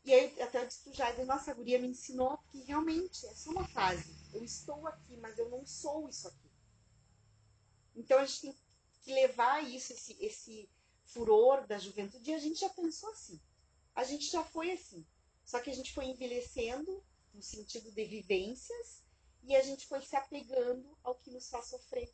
E 0.05 0.13
aí 0.13 0.41
até 0.41 0.61
eu 0.61 0.67
disse 0.67 0.83
pro 0.83 0.93
Jair, 0.93 1.25
nossa, 1.25 1.51
a 1.51 1.53
guria 1.53 1.79
me 1.79 1.87
ensinou, 1.87 2.37
porque 2.37 2.59
realmente 2.59 3.25
é 3.25 3.33
só 3.33 3.51
uma 3.51 3.65
fase. 3.69 4.13
Eu 4.33 4.43
estou 4.43 4.85
aqui, 4.85 5.15
mas 5.15 5.39
eu 5.39 5.49
não 5.49 5.65
sou 5.65 6.09
isso 6.09 6.27
aqui. 6.27 6.51
Então 7.95 8.19
a 8.19 8.25
gente 8.25 8.41
tem 8.41 8.57
que 9.01 9.13
levar 9.13 9.63
isso, 9.63 9.93
esse, 9.93 10.17
esse 10.19 10.69
furor 11.05 11.65
da 11.65 11.79
juventude, 11.79 12.29
e 12.29 12.33
a 12.33 12.37
gente 12.37 12.59
já 12.59 12.69
pensou 12.69 13.09
assim. 13.11 13.39
A 13.95 14.03
gente 14.03 14.29
já 14.29 14.43
foi 14.43 14.71
assim. 14.71 15.05
Só 15.45 15.59
que 15.59 15.69
a 15.69 15.73
gente 15.73 15.93
foi 15.93 16.05
envelhecendo 16.05 17.03
no 17.33 17.41
sentido 17.41 17.91
de 17.91 18.05
vivências 18.05 19.03
e 19.43 19.55
a 19.55 19.61
gente 19.61 19.85
foi 19.87 20.01
se 20.01 20.15
apegando 20.15 20.97
ao 21.03 21.15
que 21.15 21.31
nos 21.31 21.49
faz 21.49 21.67
sofrer. 21.67 22.13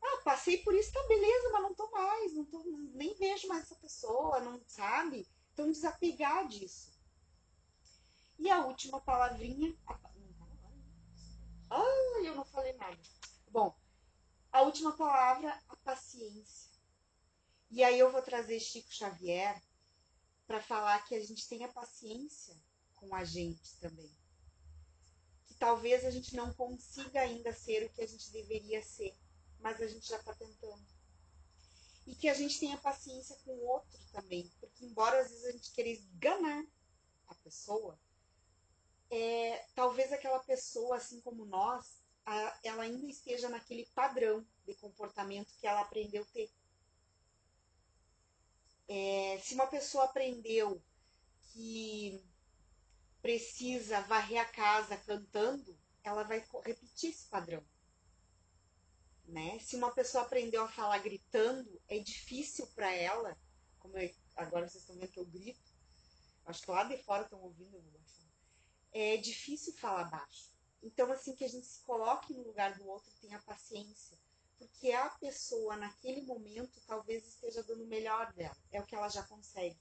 Ah, 0.00 0.22
passei 0.22 0.58
por 0.58 0.74
isso, 0.74 0.92
tá 0.92 1.02
beleza, 1.08 1.50
mas 1.52 1.62
não 1.62 1.74
tô 1.74 1.90
mais, 1.90 2.32
não 2.34 2.44
tô, 2.44 2.62
nem 2.94 3.14
vejo 3.14 3.48
mais 3.48 3.64
essa 3.64 3.74
pessoa, 3.74 4.40
não 4.40 4.62
sabe? 4.68 5.28
Então 5.52 5.70
desapegar 5.70 6.46
disso. 6.46 6.96
E 8.38 8.48
a 8.48 8.64
última 8.64 9.00
palavrinha. 9.00 9.76
Ah, 11.68 12.20
eu 12.22 12.36
não 12.36 12.44
falei 12.44 12.72
nada. 12.74 12.96
Bom, 13.50 13.74
a 14.52 14.62
última 14.62 14.96
palavra, 14.96 15.60
a 15.68 15.76
paciência. 15.76 16.70
E 17.70 17.82
aí 17.82 17.98
eu 17.98 18.12
vou 18.12 18.22
trazer 18.22 18.60
Chico 18.60 18.92
Xavier 18.92 19.60
para 20.48 20.62
falar 20.62 21.04
que 21.04 21.14
a 21.14 21.22
gente 21.22 21.46
tenha 21.46 21.68
paciência 21.68 22.56
com 22.96 23.14
a 23.14 23.22
gente 23.22 23.76
também. 23.78 24.10
Que 25.46 25.54
talvez 25.54 26.06
a 26.06 26.10
gente 26.10 26.34
não 26.34 26.52
consiga 26.54 27.20
ainda 27.20 27.52
ser 27.52 27.84
o 27.84 27.90
que 27.90 28.00
a 28.00 28.06
gente 28.06 28.32
deveria 28.32 28.82
ser, 28.82 29.14
mas 29.60 29.80
a 29.82 29.86
gente 29.86 30.08
já 30.08 30.16
está 30.16 30.34
tentando. 30.34 30.84
E 32.06 32.14
que 32.14 32.30
a 32.30 32.34
gente 32.34 32.58
tenha 32.58 32.78
paciência 32.78 33.36
com 33.44 33.52
o 33.52 33.66
outro 33.66 33.98
também, 34.10 34.50
porque 34.58 34.86
embora 34.86 35.20
às 35.20 35.28
vezes 35.28 35.44
a 35.44 35.52
gente 35.52 35.70
queira 35.72 35.90
esganar 35.90 36.64
a 37.26 37.34
pessoa, 37.34 38.00
é, 39.10 39.66
talvez 39.74 40.10
aquela 40.12 40.38
pessoa, 40.40 40.96
assim 40.96 41.20
como 41.20 41.44
nós, 41.44 42.02
a, 42.24 42.58
ela 42.62 42.84
ainda 42.84 43.06
esteja 43.06 43.50
naquele 43.50 43.84
padrão 43.94 44.46
de 44.66 44.74
comportamento 44.76 45.54
que 45.60 45.66
ela 45.66 45.82
aprendeu 45.82 46.24
ter. 46.26 46.50
É, 48.88 49.38
se 49.42 49.54
uma 49.54 49.66
pessoa 49.66 50.04
aprendeu 50.04 50.82
que 51.52 52.24
precisa 53.20 54.00
varrer 54.02 54.40
a 54.40 54.44
casa 54.46 54.96
cantando, 54.96 55.78
ela 56.02 56.22
vai 56.22 56.42
repetir 56.64 57.10
esse 57.10 57.26
padrão. 57.28 57.62
Né? 59.26 59.58
Se 59.58 59.76
uma 59.76 59.90
pessoa 59.90 60.24
aprendeu 60.24 60.64
a 60.64 60.68
falar 60.68 60.98
gritando, 60.98 61.80
é 61.86 61.98
difícil 61.98 62.66
para 62.68 62.90
ela, 62.90 63.38
como 63.78 63.98
eu, 63.98 64.10
agora 64.36 64.66
vocês 64.66 64.82
estão 64.82 64.96
vendo 64.96 65.10
que 65.10 65.20
eu 65.20 65.26
grito, 65.26 65.70
acho 66.46 66.62
que 66.62 66.70
lá 66.70 66.84
de 66.84 66.96
fora 67.02 67.24
estão 67.24 67.40
ouvindo, 67.42 67.76
eu 67.76 67.82
vou 67.82 67.92
baixar. 67.92 68.26
É 68.90 69.18
difícil 69.18 69.74
falar 69.74 70.04
baixo. 70.04 70.50
Então, 70.82 71.12
assim, 71.12 71.34
que 71.34 71.44
a 71.44 71.48
gente 71.48 71.66
se 71.66 71.82
coloque 71.82 72.32
no 72.32 72.44
lugar 72.44 72.78
do 72.78 72.86
outro 72.88 73.12
tenha 73.20 73.38
paciência. 73.40 74.16
Porque 74.58 74.90
a 74.92 75.08
pessoa, 75.10 75.76
naquele 75.76 76.22
momento, 76.22 76.80
talvez 76.86 77.26
esteja 77.26 77.62
dando 77.62 77.84
o 77.84 77.88
melhor 77.88 78.32
dela. 78.32 78.56
É 78.72 78.80
o 78.80 78.84
que 78.84 78.94
ela 78.94 79.08
já 79.08 79.22
consegue. 79.22 79.78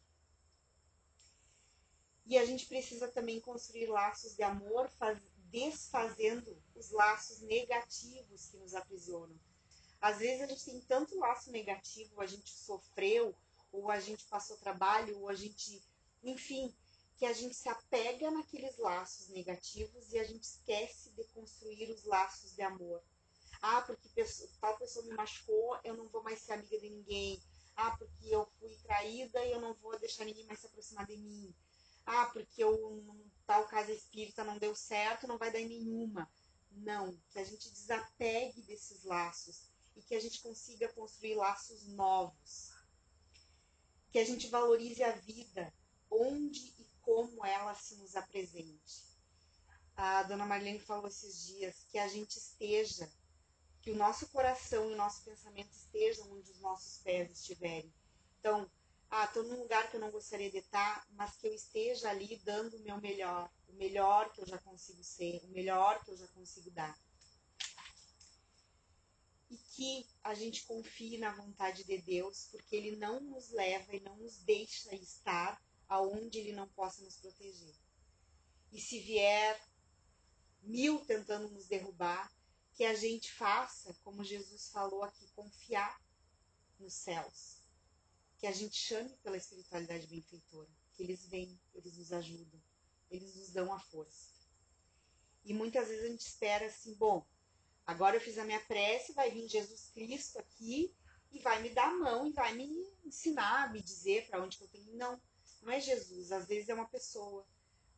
E 2.26 2.38
a 2.38 2.46
gente 2.46 2.66
precisa 2.68 3.08
também 3.08 3.40
construir 3.40 3.88
laços 3.88 4.36
de 4.36 4.44
amor, 4.44 4.90
faz, 4.90 5.20
desfazendo 5.50 6.62
os 6.76 6.92
laços 6.92 7.42
negativos 7.42 8.50
que 8.50 8.58
nos 8.58 8.76
aprisionam. 8.76 9.40
Às 10.00 10.20
vezes 10.20 10.42
a 10.42 10.48
gente 10.48 10.66
tem 10.66 10.82
tanto 10.82 11.18
laço 11.18 11.52
negativo, 11.52 12.22
a 12.22 12.28
gente 12.28 12.50
sofreu, 12.50 13.36
ou 13.72 13.90
a 13.90 14.00
gente 14.00 14.26
passou 14.26 14.58
trabalho, 14.58 15.20
ou 15.20 15.30
a 15.30 15.34
gente, 15.34 15.82
enfim, 16.22 16.76
que 17.18 17.26
a 17.26 17.34
gente 17.34 17.56
se 17.56 17.68
apega 17.68 18.30
naqueles 18.30 18.78
laços 18.78 19.30
negativos 19.30 20.12
e 20.12 20.20
a 20.20 20.24
gente 20.24 20.44
esquece 20.44 21.10
de 21.12 21.24
construir 21.30 21.90
os 21.92 22.04
laços 22.04 22.54
de 22.54 22.62
amor. 22.62 23.02
Ah, 23.62 23.82
porque 23.82 24.26
tal 24.60 24.78
pessoa 24.78 25.06
me 25.06 25.14
machucou, 25.14 25.80
eu 25.84 25.96
não 25.96 26.08
vou 26.10 26.24
mais 26.24 26.40
ser 26.40 26.54
amiga 26.54 26.80
de 26.80 26.90
ninguém. 26.90 27.42
Ah, 27.76 27.96
porque 27.98 28.28
eu 28.28 28.46
fui 28.60 28.76
traída 28.84 29.46
e 29.46 29.52
eu 29.52 29.62
não 29.62 29.74
vou 29.76 29.98
deixar 30.00 30.26
ninguém 30.26 30.46
mais 30.46 30.60
se 30.60 30.68
aproximar 30.68 31.06
de 31.06 31.18
mim. 31.18 31.54
Ah, 32.06 32.26
porque 32.28 32.64
eu, 32.64 33.06
tal 33.46 33.68
casa 33.68 33.92
espírita 33.92 34.44
não 34.44 34.58
deu 34.58 34.74
certo, 34.74 35.28
não 35.28 35.38
vai 35.38 35.52
dar 35.52 35.60
em 35.60 35.68
nenhuma. 35.68 36.30
Não, 36.72 37.18
que 37.30 37.40
a 37.40 37.44
gente 37.44 37.70
desapegue 37.72 38.62
desses 38.62 39.04
laços 39.04 39.68
e 39.96 40.02
que 40.02 40.16
a 40.16 40.20
gente 40.20 40.42
consiga 40.42 40.92
construir 40.94 41.36
laços 41.36 41.88
novos. 41.88 42.72
Que 44.12 44.20
a 44.20 44.26
gente 44.26 44.48
valorize 44.48 45.04
a 45.04 45.12
vida, 45.12 45.74
onde 46.10 46.74
e 46.80 46.88
como 47.02 47.46
ela 47.46 47.74
se 47.74 47.96
nos 47.96 48.16
apresente. 48.16 49.08
A 49.96 50.24
dona 50.24 50.46
Marlene 50.46 50.80
falou 50.80 51.08
esses 51.08 51.46
dias 51.46 51.86
que 51.90 51.98
a 51.98 52.08
gente 52.08 52.38
esteja, 52.38 53.12
que 53.88 53.92
o 53.92 53.96
nosso 53.96 54.28
coração 54.28 54.90
e 54.90 54.94
o 54.94 54.98
nosso 54.98 55.24
pensamento 55.24 55.72
estejam 55.72 56.30
onde 56.34 56.52
os 56.52 56.60
nossos 56.60 56.98
pés 57.04 57.32
estiverem. 57.32 57.90
Então, 58.38 58.70
ah, 59.10 59.24
estou 59.24 59.44
num 59.44 59.62
lugar 59.62 59.90
que 59.90 59.96
eu 59.96 60.02
não 60.02 60.12
gostaria 60.12 60.52
de 60.52 60.58
estar, 60.58 61.08
mas 61.12 61.38
que 61.38 61.48
eu 61.48 61.54
esteja 61.54 62.10
ali 62.10 62.36
dando 62.44 62.76
o 62.76 62.82
meu 62.82 63.00
melhor, 63.00 63.50
o 63.66 63.72
melhor 63.72 64.30
que 64.34 64.42
eu 64.42 64.46
já 64.46 64.58
consigo 64.58 65.02
ser, 65.02 65.42
o 65.46 65.48
melhor 65.52 66.04
que 66.04 66.12
eu 66.12 66.18
já 66.18 66.28
consigo 66.28 66.70
dar. 66.72 67.00
E 69.50 69.56
que 69.56 70.06
a 70.22 70.34
gente 70.34 70.66
confie 70.66 71.18
na 71.18 71.34
vontade 71.34 71.86
de 71.86 71.98
Deus, 72.02 72.50
porque 72.52 72.76
Ele 72.76 72.98
não 72.98 73.22
nos 73.22 73.52
leva 73.52 73.96
e 73.96 74.02
não 74.02 74.18
nos 74.18 74.40
deixa 74.40 74.94
estar 74.96 75.64
aonde 75.88 76.40
Ele 76.40 76.52
não 76.52 76.68
possa 76.68 77.02
nos 77.06 77.16
proteger. 77.16 77.74
E 78.70 78.82
se 78.82 79.00
vier 79.00 79.58
mil 80.62 81.00
tentando 81.06 81.50
nos 81.50 81.68
derrubar, 81.68 82.30
que 82.78 82.86
a 82.86 82.94
gente 82.94 83.34
faça, 83.34 83.94
como 84.04 84.24
Jesus 84.24 84.70
falou 84.70 85.04
aqui, 85.04 85.28
confiar 85.36 86.00
nos 86.80 86.94
céus 86.94 87.58
que 88.38 88.46
a 88.46 88.52
gente 88.52 88.76
chame 88.76 89.10
pela 89.24 89.38
espiritualidade 89.38 90.06
benfeitora, 90.08 90.70
que 90.94 91.02
eles 91.02 91.26
vêm, 91.26 91.60
eles 91.74 91.98
nos 91.98 92.14
ajudam, 92.14 92.62
eles 93.10 93.36
nos 93.36 93.52
dão 93.52 93.74
a 93.74 93.80
força. 93.80 94.32
E 95.44 95.54
muitas 95.54 95.88
vezes 95.88 96.06
a 96.06 96.10
gente 96.10 96.28
espera 96.28 96.68
assim, 96.68 96.94
bom, 96.94 97.26
agora 97.86 98.16
eu 98.16 98.22
fiz 98.22 98.38
a 98.38 98.46
minha 98.46 98.60
prece, 98.66 99.14
vai 99.14 99.32
vir 99.32 99.48
Jesus 99.48 99.90
Cristo 99.90 100.38
aqui 100.38 100.94
e 101.32 101.40
vai 101.40 101.62
me 101.62 101.70
dar 101.70 101.90
a 101.90 101.98
mão 101.98 102.28
e 102.28 102.32
vai 102.32 102.54
me 102.54 102.70
ensinar, 103.04 103.72
me 103.72 103.82
dizer 103.82 104.28
para 104.28 104.44
onde 104.44 104.58
que 104.58 104.64
eu 104.64 104.70
tenho. 104.70 104.96
Não, 104.96 105.20
não 105.64 105.72
é 105.72 105.80
Jesus, 105.80 106.32
às 106.32 106.46
vezes 106.48 106.70
é 106.70 106.76
uma 106.76 106.88
pessoa. 106.88 107.44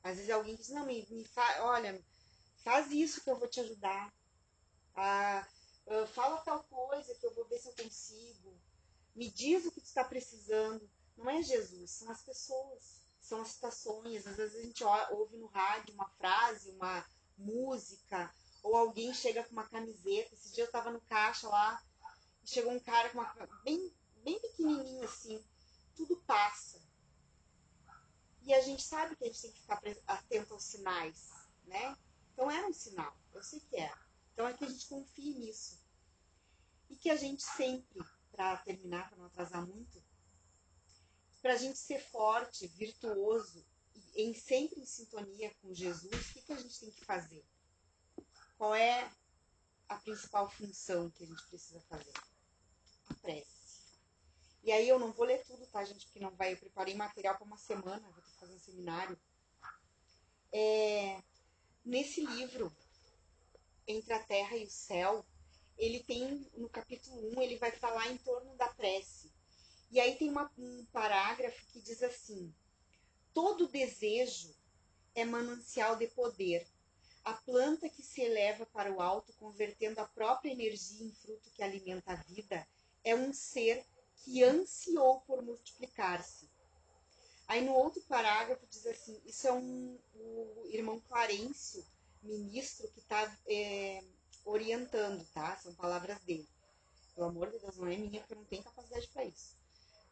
Às 0.02 0.16
vezes 0.16 0.30
é 0.30 0.34
alguém 0.34 0.56
que 0.56 0.62
diz, 0.62 0.72
não, 0.72 0.86
me, 0.86 1.06
me 1.10 1.26
fa 1.26 1.66
olha, 1.66 2.02
faz 2.64 2.92
isso 2.92 3.22
que 3.22 3.30
eu 3.30 3.38
vou 3.38 3.50
te 3.50 3.60
ajudar. 3.60 4.14
Fala 6.14 6.38
tal 6.38 6.64
coisa 6.64 7.16
que 7.16 7.26
eu 7.26 7.34
vou 7.34 7.46
ver 7.46 7.60
se 7.60 7.68
eu 7.68 7.76
consigo 7.84 8.60
me 9.16 9.30
diz 9.30 9.66
o 9.66 9.72
que 9.72 9.82
tu 9.82 9.86
está 9.86 10.04
precisando. 10.04 10.90
Não 11.18 11.30
é 11.30 11.42
Jesus, 11.44 11.92
são 11.92 12.10
as 12.10 12.22
pessoas, 12.22 13.02
são 13.20 13.42
as 13.42 13.50
situações. 13.50 14.26
Às 14.26 14.38
vezes 14.38 14.56
a 14.56 14.62
gente 14.62 14.84
ouve 15.12 15.36
no 15.36 15.48
rádio 15.48 15.94
uma 15.94 16.08
frase, 16.12 16.72
uma 16.72 17.06
música, 17.38 18.34
ou 18.64 18.78
alguém 18.78 19.14
chega 19.14 19.44
com 19.44 19.52
uma 19.52 19.68
camiseta. 19.68 20.34
Esse 20.34 20.54
dia 20.54 20.64
eu 20.64 20.68
estava 20.68 20.90
no 20.92 21.02
caixa 21.02 21.50
lá, 21.50 21.84
e 22.44 22.48
chegou 22.48 22.72
um 22.72 22.80
cara 22.80 23.10
com 23.10 23.18
uma 23.20 23.34
bem, 23.64 23.94
bem 24.24 24.40
pequenininho 24.40 25.04
assim. 25.04 25.44
Tudo 25.96 26.16
passa. 26.26 26.82
E 28.44 28.54
a 28.54 28.62
gente 28.62 28.84
sabe 28.84 29.18
que 29.18 29.26
a 29.26 29.28
gente 29.28 29.42
tem 29.42 29.52
que 29.52 29.60
ficar 29.60 29.82
atento 30.08 30.54
aos 30.54 30.64
sinais, 30.64 31.30
né? 31.66 31.98
Então 32.32 32.50
é 32.50 32.66
um 32.66 32.72
sinal, 32.72 33.14
eu 33.34 33.44
sei 33.44 33.60
que 33.60 33.76
é. 33.76 33.94
Então 34.40 34.48
é 34.48 34.54
que 34.54 34.64
a 34.64 34.70
gente 34.70 34.88
confie 34.88 35.38
nisso. 35.38 35.84
E 36.90 36.96
que 36.96 37.10
a 37.10 37.18
gente 37.18 37.44
sempre 37.44 38.02
para 38.32 38.56
terminar, 38.60 39.10
para 39.10 39.18
não 39.18 39.26
atrasar 39.26 39.68
muito, 39.68 40.02
para 41.42 41.56
a 41.56 41.58
gente 41.58 41.78
ser 41.78 42.00
forte, 42.00 42.66
virtuoso, 42.68 43.68
e 44.16 44.22
em, 44.22 44.34
sempre 44.34 44.80
em 44.80 44.86
sintonia 44.86 45.54
com 45.56 45.74
Jesus, 45.74 46.14
o 46.14 46.34
que, 46.34 46.42
que 46.42 46.54
a 46.54 46.56
gente 46.56 46.80
tem 46.80 46.90
que 46.90 47.04
fazer? 47.04 47.46
Qual 48.58 48.74
é 48.74 49.12
a 49.90 49.98
principal 49.98 50.50
função 50.50 51.12
que 51.12 51.26
a 51.26 51.28
gente 51.28 51.46
precisa 51.50 51.82
fazer? 51.82 52.14
A 53.10 53.14
prece. 53.16 54.00
E 54.64 54.72
aí 54.72 54.88
eu 54.88 54.98
não 54.98 55.12
vou 55.12 55.26
ler 55.26 55.44
tudo, 55.44 55.68
tá, 55.68 55.84
gente? 55.84 56.06
Porque 56.06 56.22
não 56.22 56.34
vai. 56.34 56.54
Eu 56.54 56.58
preparei 56.58 56.96
material 56.96 57.36
para 57.36 57.46
uma 57.46 57.58
semana, 57.58 58.10
vou 58.10 58.22
ter 58.22 58.32
que 58.32 58.40
fazer 58.40 58.56
um 58.56 58.60
seminário. 58.60 59.20
É, 60.54 61.22
nesse 61.84 62.26
livro, 62.26 62.74
Entre 63.90 64.14
a 64.14 64.20
Terra 64.20 64.56
e 64.56 64.66
o 64.66 64.70
Céu, 64.70 65.26
ele 65.76 66.04
tem, 66.04 66.48
no 66.56 66.70
capítulo 66.70 67.36
1, 67.36 67.42
ele 67.42 67.58
vai 67.58 67.72
falar 67.72 68.08
em 68.12 68.18
torno 68.18 68.56
da 68.56 68.68
prece. 68.68 69.34
E 69.90 70.00
aí 70.00 70.16
tem 70.16 70.30
uma, 70.30 70.52
um 70.60 70.86
parágrafo 70.94 71.66
que 71.72 71.82
diz 71.82 72.04
assim: 72.04 72.54
todo 73.34 73.68
desejo 73.68 74.56
é 75.16 75.26
manancial 75.26 75.96
de 75.96 76.06
poder. 76.06 76.68
A 77.26 77.34
planta 77.34 77.90
que 77.90 78.04
se 78.04 78.22
eleva 78.22 78.64
para 78.68 78.94
o 78.94 79.02
alto, 79.02 79.34
convertendo 79.34 80.00
a 80.00 80.08
própria 80.08 80.52
energia 80.52 81.08
em 81.08 81.12
fruto 81.12 81.50
que 81.50 81.64
alimenta 81.64 82.12
a 82.12 82.16
vida, 82.16 82.68
é 83.04 83.16
um 83.16 83.34
ser 83.34 83.84
que 84.18 84.44
ansiou 84.44 85.22
por 85.22 85.42
multiplicar-se. 85.42 86.48
Aí 87.48 87.66
no 87.66 87.74
outro 87.74 88.04
parágrafo 88.04 88.68
diz 88.68 88.86
assim: 88.86 89.20
isso 89.26 89.48
é 89.48 89.52
um, 89.52 90.00
o 90.14 90.68
irmão 90.68 91.00
Clarencio, 91.00 91.84
ministro, 92.22 92.90
que 92.92 93.00
está 93.00 93.38
é, 93.48 94.04
orientando, 94.46 95.26
tá? 95.34 95.56
São 95.58 95.74
palavras 95.76 96.20
dele. 96.24 96.48
Pelo 97.16 97.28
amor 97.28 97.52
de 97.52 97.60
Deus, 97.60 97.78
não 97.78 97.88
é 97.88 97.98
minha, 97.98 98.22
porque 98.22 98.34
eu 98.34 98.38
não 98.38 98.46
tenho 98.46 98.64
capacidade 98.64 99.08
para 99.10 99.26
isso. 99.26 99.58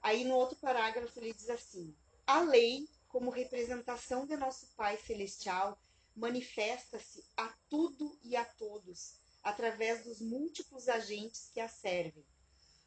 Aí 0.01 0.23
no 0.23 0.35
outro 0.35 0.57
parágrafo 0.57 1.19
ele 1.19 1.33
diz 1.33 1.49
assim: 1.49 1.95
a 2.25 2.41
lei, 2.41 2.87
como 3.07 3.29
representação 3.29 4.25
de 4.25 4.35
nosso 4.35 4.67
Pai 4.75 4.97
Celestial, 4.97 5.79
manifesta-se 6.15 7.23
a 7.35 7.53
tudo 7.69 8.17
e 8.23 8.35
a 8.35 8.43
todos 8.43 9.15
através 9.43 10.03
dos 10.03 10.19
múltiplos 10.19 10.89
agentes 10.89 11.49
que 11.53 11.59
a 11.59 11.69
servem. 11.69 12.25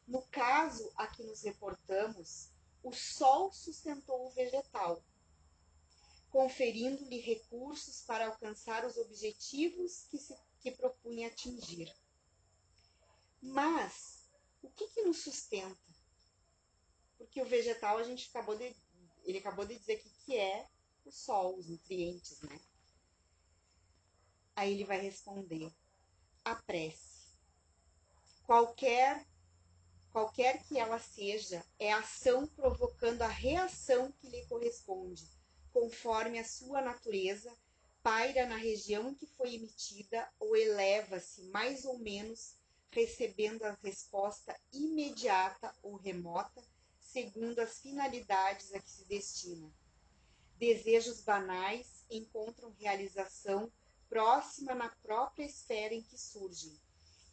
No 0.07 0.21
caso 0.23 0.91
a 0.95 1.07
que 1.07 1.23
nos 1.23 1.41
reportamos, 1.41 2.49
o 2.83 2.91
Sol 2.91 3.51
sustentou 3.51 4.27
o 4.27 4.31
vegetal, 4.31 5.03
conferindo-lhe 6.31 7.19
recursos 7.19 8.01
para 8.01 8.27
alcançar 8.27 8.85
os 8.85 8.97
objetivos 8.97 10.07
que 10.09 10.17
se 10.17 10.35
que 10.61 10.71
propunha 10.71 11.27
atingir. 11.27 11.91
Mas 13.41 14.29
o 14.61 14.69
que, 14.69 14.87
que 14.89 15.01
nos 15.01 15.23
sustenta? 15.23 15.91
Porque 17.17 17.41
o 17.41 17.45
vegetal 17.45 17.97
a 17.97 18.03
gente 18.03 18.29
acabou 18.29 18.55
de. 18.55 18.75
Ele 19.23 19.39
acabou 19.39 19.65
de 19.65 19.77
dizer 19.77 19.97
que, 19.97 20.09
que 20.23 20.37
é 20.37 20.67
o 21.03 21.11
sol, 21.11 21.57
os 21.57 21.67
nutrientes, 21.67 22.41
né? 22.41 22.59
Aí 24.55 24.73
ele 24.73 24.85
vai 24.85 25.01
responder: 25.01 25.73
a 26.45 26.55
prece. 26.55 27.35
Qualquer 28.45 29.25
qualquer 30.11 30.61
que 30.63 30.77
ela 30.77 30.99
seja, 30.99 31.65
é 31.79 31.91
ação 31.93 32.45
provocando 32.45 33.21
a 33.21 33.27
reação 33.27 34.11
que 34.11 34.27
lhe 34.29 34.45
corresponde, 34.45 35.25
conforme 35.73 36.39
a 36.39 36.43
sua 36.43 36.81
natureza 36.81 37.55
paira 38.03 38.47
na 38.47 38.55
região 38.55 39.09
em 39.09 39.13
que 39.13 39.27
foi 39.27 39.55
emitida 39.55 40.27
ou 40.39 40.55
eleva-se 40.55 41.43
mais 41.43 41.85
ou 41.85 41.99
menos, 41.99 42.55
recebendo 42.89 43.63
a 43.63 43.77
resposta 43.83 44.59
imediata 44.73 45.73
ou 45.83 45.95
remota, 45.95 46.61
segundo 46.99 47.59
as 47.59 47.79
finalidades 47.79 48.73
a 48.73 48.79
que 48.79 48.89
se 48.89 49.05
destina. 49.05 49.71
Desejos 50.57 51.21
banais 51.21 52.05
encontram 52.09 52.75
realização 52.79 53.71
próxima 54.09 54.75
na 54.75 54.89
própria 55.01 55.45
esfera 55.45 55.93
em 55.93 56.01
que 56.01 56.17
surgem. 56.17 56.77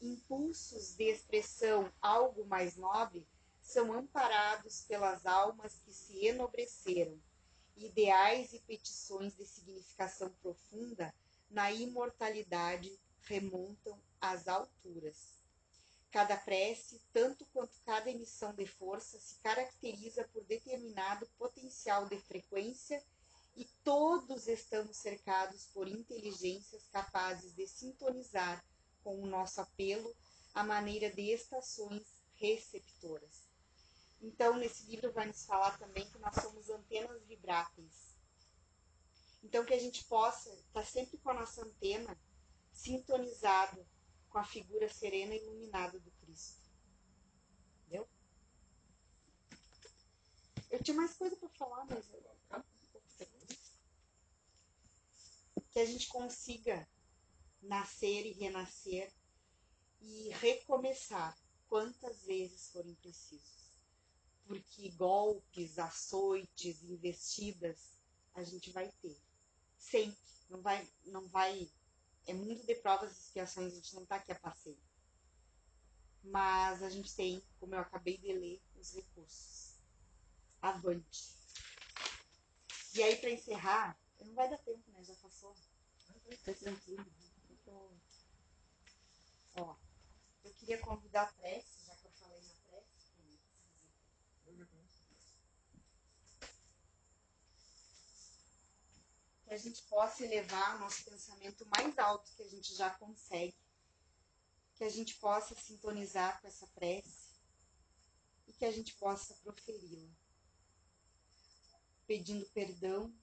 Impulsos 0.01 0.94
de 0.94 1.05
expressão 1.05 1.92
algo 2.01 2.44
mais 2.44 2.77
nobre 2.77 3.27
são 3.61 3.92
amparados 3.92 4.83
pelas 4.83 5.27
almas 5.27 5.81
que 5.85 5.92
se 5.92 6.24
enobreceram 6.27 7.18
ideais 7.84 8.52
e 8.52 8.60
petições 8.60 9.36
de 9.36 9.46
significação 9.46 10.30
profunda 10.42 11.14
na 11.50 11.72
imortalidade 11.72 12.98
remontam 13.22 14.00
às 14.20 14.48
alturas. 14.48 15.38
Cada 16.10 16.36
prece, 16.36 17.00
tanto 17.12 17.44
quanto 17.46 17.80
cada 17.84 18.10
emissão 18.10 18.54
de 18.54 18.66
força, 18.66 19.18
se 19.18 19.36
caracteriza 19.40 20.24
por 20.32 20.44
determinado 20.44 21.26
potencial 21.38 22.08
de 22.08 22.18
frequência 22.18 23.02
e 23.54 23.64
todos 23.84 24.46
estamos 24.46 24.96
cercados 24.96 25.66
por 25.66 25.88
inteligências 25.88 26.88
capazes 26.88 27.54
de 27.54 27.66
sintonizar 27.66 28.64
com 29.02 29.20
o 29.20 29.26
nosso 29.26 29.60
apelo 29.60 30.14
à 30.54 30.62
maneira 30.62 31.10
de 31.10 31.32
estações 31.32 32.02
receptoras. 32.36 33.47
Então, 34.20 34.57
nesse 34.57 34.85
livro 34.87 35.12
vai 35.12 35.26
nos 35.26 35.44
falar 35.44 35.78
também 35.78 36.09
que 36.11 36.18
nós 36.18 36.35
somos 36.35 36.68
antenas 36.68 37.24
vibráteis. 37.26 38.09
Então 39.42 39.64
que 39.64 39.74
a 39.74 39.78
gente 39.78 40.04
possa 40.04 40.52
estar 40.54 40.85
sempre 40.85 41.18
com 41.18 41.31
a 41.31 41.35
nossa 41.35 41.64
antena 41.64 42.18
sintonizada 42.72 43.87
com 44.28 44.38
a 44.38 44.44
figura 44.44 44.88
serena 44.88 45.35
e 45.35 45.38
iluminada 45.38 45.98
do 45.98 46.11
Cristo. 46.12 46.70
Entendeu? 47.81 48.09
Eu 50.70 50.83
tinha 50.83 50.96
mais 50.96 51.14
coisa 51.14 51.37
para 51.37 51.48
falar, 51.50 51.87
mas 51.87 52.07
que 55.70 55.78
a 55.78 55.85
gente 55.87 56.09
consiga 56.09 56.88
nascer 57.62 58.26
e 58.26 58.33
renascer 58.33 59.12
e 60.00 60.31
recomeçar 60.31 61.37
quantas 61.68 62.22
vezes 62.24 62.70
forem 62.70 62.94
precisos. 62.96 63.58
Porque 64.48 64.88
golpes, 64.92 65.78
açoites, 65.78 66.82
investidas, 66.82 67.98
a 68.34 68.42
gente 68.42 68.70
vai 68.70 68.90
ter. 69.02 69.20
Sempre. 69.78 70.18
Não 70.48 70.62
vai, 70.62 70.88
não 71.04 71.28
vai. 71.28 71.70
É 72.26 72.32
mundo 72.32 72.64
de 72.64 72.74
provas 72.76 73.11
e 73.11 73.20
expiações, 73.20 73.72
a 73.72 73.76
gente 73.76 73.94
não 73.94 74.04
está 74.04 74.16
aqui 74.16 74.32
a 74.32 74.34
passeio. 74.34 74.78
Mas 76.24 76.82
a 76.82 76.88
gente 76.88 77.14
tem, 77.14 77.42
como 77.61 77.74
eu 77.74 77.80
acabei 77.80 78.16
de 78.16 78.32
ler, 78.32 78.61
os 78.74 78.94
recursos. 78.94 79.74
Avante. 80.62 81.37
E 82.94 83.02
aí, 83.02 83.16
para 83.16 83.30
encerrar, 83.30 84.00
não 84.18 84.34
vai 84.34 84.48
dar 84.48 84.58
tempo, 84.58 84.90
né? 84.92 85.04
Já 85.04 85.14
passou. 85.16 85.54
Tá 86.44 86.54
tranquilo. 86.54 87.06
Ó, 89.56 89.76
eu 90.44 90.54
queria 90.54 90.78
convidar 90.78 91.22
a 91.24 91.32
prece, 91.34 91.77
gente 99.59 99.83
possa 99.85 100.25
elevar 100.25 100.79
nosso 100.79 101.05
pensamento 101.05 101.66
mais 101.66 101.99
alto 101.99 102.33
que 102.35 102.42
a 102.42 102.49
gente 102.49 102.75
já 102.75 102.90
consegue. 102.90 103.57
Que 104.75 104.85
a 104.85 104.88
gente 104.88 105.16
possa 105.16 105.55
sintonizar 105.55 106.40
com 106.40 106.47
essa 106.47 106.66
prece 106.68 107.37
e 108.47 108.53
que 108.53 108.64
a 108.64 108.71
gente 108.71 108.94
possa 108.94 109.35
proferi-la. 109.42 110.09
Pedindo 112.07 112.47
perdão 112.51 113.14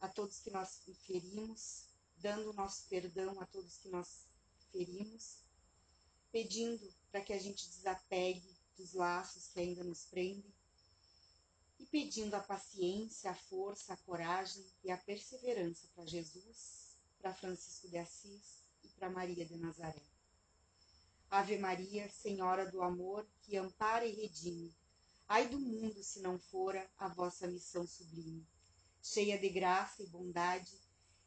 a 0.00 0.08
todos 0.08 0.40
que 0.40 0.50
nós 0.50 0.82
ferimos, 1.06 1.86
dando 2.16 2.50
o 2.50 2.54
nosso 2.54 2.86
perdão 2.88 3.40
a 3.40 3.46
todos 3.46 3.78
que 3.78 3.88
nós 3.88 4.26
ferimos, 4.70 5.38
pedindo 6.30 6.94
para 7.10 7.22
que 7.22 7.32
a 7.32 7.38
gente 7.38 7.68
desapegue 7.70 8.54
dos 8.76 8.92
laços 8.92 9.48
que 9.48 9.60
ainda 9.60 9.82
nos 9.82 10.04
prendem 10.04 10.52
e 11.84 11.86
pedindo 11.86 12.32
a 12.34 12.40
paciência, 12.40 13.30
a 13.30 13.34
força, 13.34 13.92
a 13.92 13.96
coragem 13.98 14.64
e 14.82 14.90
a 14.90 14.96
perseverança 14.96 15.86
para 15.94 16.06
Jesus, 16.06 16.96
para 17.20 17.34
Francisco 17.34 17.88
de 17.90 17.98
Assis 17.98 18.64
e 18.82 18.88
para 18.88 19.10
Maria 19.10 19.44
de 19.44 19.58
Nazaré. 19.58 20.02
Ave 21.30 21.58
Maria, 21.58 22.08
Senhora 22.08 22.70
do 22.70 22.80
amor, 22.80 23.28
que 23.42 23.58
ampara 23.58 24.06
e 24.06 24.14
redime, 24.14 24.74
ai 25.28 25.46
do 25.46 25.60
mundo 25.60 26.02
se 26.02 26.20
não 26.20 26.38
fora 26.38 26.90
a 26.96 27.08
vossa 27.08 27.46
missão 27.46 27.86
sublime 27.86 28.46
cheia 29.04 29.38
de 29.38 29.50
graça 29.50 30.02
e 30.02 30.06
bondade, 30.06 30.80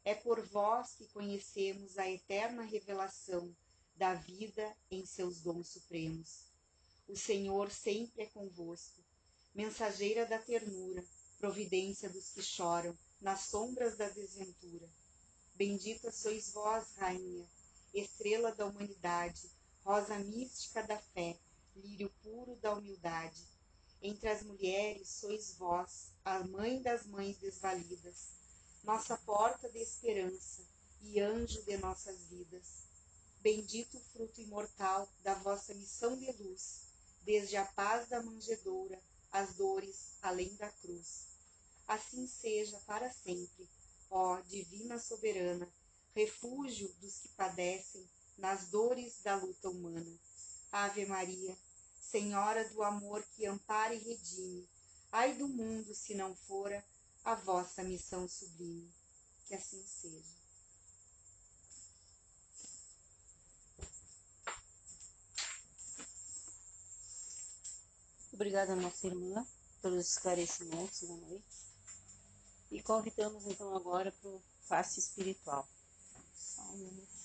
é 0.04 0.12
por 0.12 0.44
vós 0.44 0.96
que 0.96 1.06
conhecemos 1.08 1.96
a 1.96 2.10
eterna 2.10 2.62
revelação 2.62 3.56
da 3.94 4.14
vida 4.14 4.76
em 4.90 5.06
seus 5.06 5.40
dons 5.40 5.68
supremos. 5.68 6.50
O 7.06 7.16
Senhor 7.16 7.70
sempre 7.70 8.24
é 8.24 8.26
convosco, 8.26 9.00
mensageira 9.54 10.26
da 10.26 10.38
ternura, 10.38 11.04
providência 11.38 12.08
dos 12.08 12.30
que 12.30 12.42
choram 12.42 12.96
nas 13.20 13.40
sombras 13.42 13.96
da 13.96 14.08
desventura. 14.08 14.88
Bendita 15.54 16.10
sois 16.10 16.52
vós, 16.52 16.94
Rainha, 16.96 17.48
estrela 17.92 18.54
da 18.54 18.66
humanidade, 18.66 19.50
rosa 19.84 20.18
mística 20.18 20.82
da 20.82 20.98
fé, 20.98 21.38
lírio 21.74 22.10
puro 22.22 22.56
da 22.56 22.74
humildade 22.74 23.46
entre 24.00 24.28
as 24.28 24.42
mulheres 24.42 25.08
sois 25.08 25.54
vós, 25.54 26.12
a 26.24 26.38
mãe 26.44 26.80
das 26.80 27.04
mães 27.06 27.36
desvalidas, 27.38 28.28
nossa 28.84 29.16
porta 29.18 29.68
de 29.68 29.78
esperança 29.80 30.62
e 31.02 31.20
anjo 31.20 31.62
de 31.64 31.76
nossas 31.78 32.16
vidas. 32.28 32.86
Bendito 33.40 33.96
o 33.96 34.00
fruto 34.00 34.40
imortal 34.40 35.08
da 35.22 35.34
vossa 35.34 35.74
missão 35.74 36.16
de 36.16 36.30
luz, 36.32 36.82
desde 37.22 37.56
a 37.56 37.64
paz 37.64 38.08
da 38.08 38.22
manjedoura 38.22 39.00
às 39.32 39.54
dores 39.54 40.16
além 40.22 40.54
da 40.56 40.70
cruz. 40.70 41.26
Assim 41.86 42.26
seja 42.26 42.78
para 42.86 43.10
sempre, 43.10 43.68
ó 44.10 44.40
Divina 44.42 44.98
Soberana, 44.98 45.72
refúgio 46.14 46.92
dos 47.00 47.18
que 47.18 47.28
padecem 47.28 48.08
nas 48.36 48.68
dores 48.68 49.20
da 49.22 49.36
luta 49.36 49.68
humana. 49.68 50.18
Ave 50.70 51.06
Maria, 51.06 51.56
Senhora 52.00 52.68
do 52.70 52.82
amor 52.82 53.22
que 53.34 53.46
ampara 53.46 53.94
e 53.94 53.98
redime, 53.98 54.68
ai 55.10 55.34
do 55.34 55.48
mundo 55.48 55.94
se 55.94 56.14
não 56.14 56.34
fora 56.34 56.84
a 57.24 57.34
vossa 57.34 57.82
missão 57.82 58.28
sublime. 58.28 58.92
Que 59.46 59.54
assim 59.54 59.82
seja. 59.86 60.37
Obrigada, 68.38 68.76
nossa 68.76 69.04
irmã, 69.08 69.44
pelos 69.82 70.10
esclarecimentos 70.10 71.02
da 71.02 71.16
noite. 71.16 71.66
E 72.70 72.80
convidamos 72.80 73.44
então 73.48 73.74
agora 73.74 74.12
para 74.12 74.30
o 74.30 74.40
face 74.60 75.00
espiritual. 75.00 75.68
Só 76.36 76.62
um 76.62 76.76
minutinho. 76.76 77.17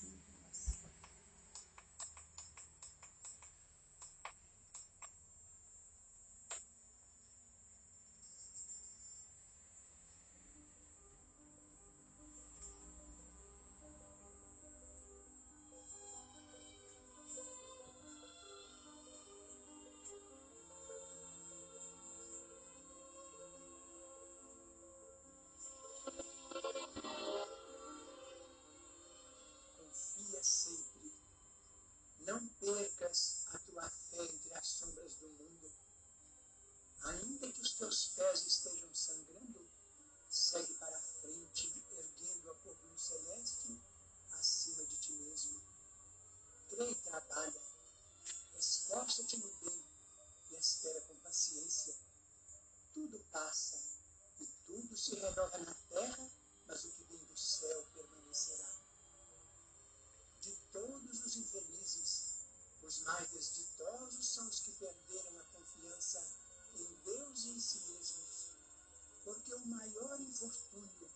Maior 69.66 70.20
infortúnio 70.20 71.10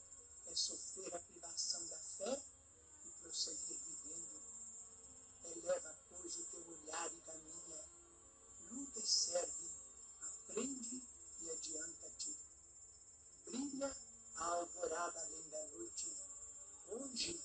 é 0.48 0.56
sofrer 0.56 1.14
a 1.16 1.20
privação 1.20 1.86
da 1.88 1.98
fé 1.98 2.42
e 3.06 3.10
prosseguir 3.22 3.78
vivendo. 3.78 4.42
Eleva, 5.44 5.96
pois, 6.10 6.36
o 6.38 6.44
teu 6.46 6.68
olhar 6.68 7.14
e 7.14 7.22
caminha 7.22 7.86
luta 8.72 9.00
e 9.00 9.08
serve, 9.08 9.72
aprende 10.22 11.04
e 11.42 11.52
adianta-te. 11.52 12.38
Brilha 13.46 13.96
a 14.36 14.46
alvorada 14.46 15.20
além 15.22 15.50
da 15.50 15.66
noite. 15.68 16.18
Hoje 16.90 17.42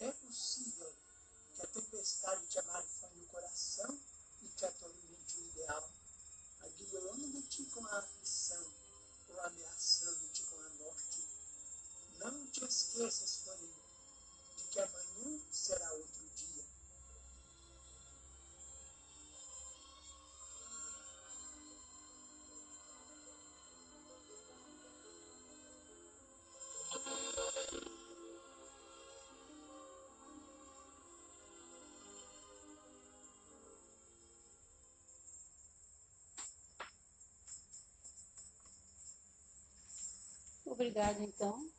é 0.00 0.12
possível 0.12 0.92
que 1.54 1.62
a 1.62 1.66
tempestade 1.66 2.46
te 2.46 2.58
amarfe 2.58 3.06
no 3.14 3.26
coração 3.26 4.00
e 4.42 4.48
te 4.48 4.64
atormente 4.64 5.38
o 5.38 5.46
ideal, 5.46 5.90
aguilhando-te 6.60 7.64
com 7.66 7.86
a 7.86 7.98
aflição 7.98 8.64
ou 9.28 9.40
ameaçando-te 9.40 9.40
com 9.40 9.40
a 9.40 9.50
morte. 9.50 9.81
Não 12.24 12.46
te 12.46 12.64
esqueças, 12.64 13.42
porém, 13.44 13.68
de 14.56 14.64
que 14.70 14.80
amanhã 14.80 15.40
será 15.50 15.92
outro 15.92 16.30
dia. 16.36 16.64
Obrigada, 40.64 41.20
então. 41.20 41.71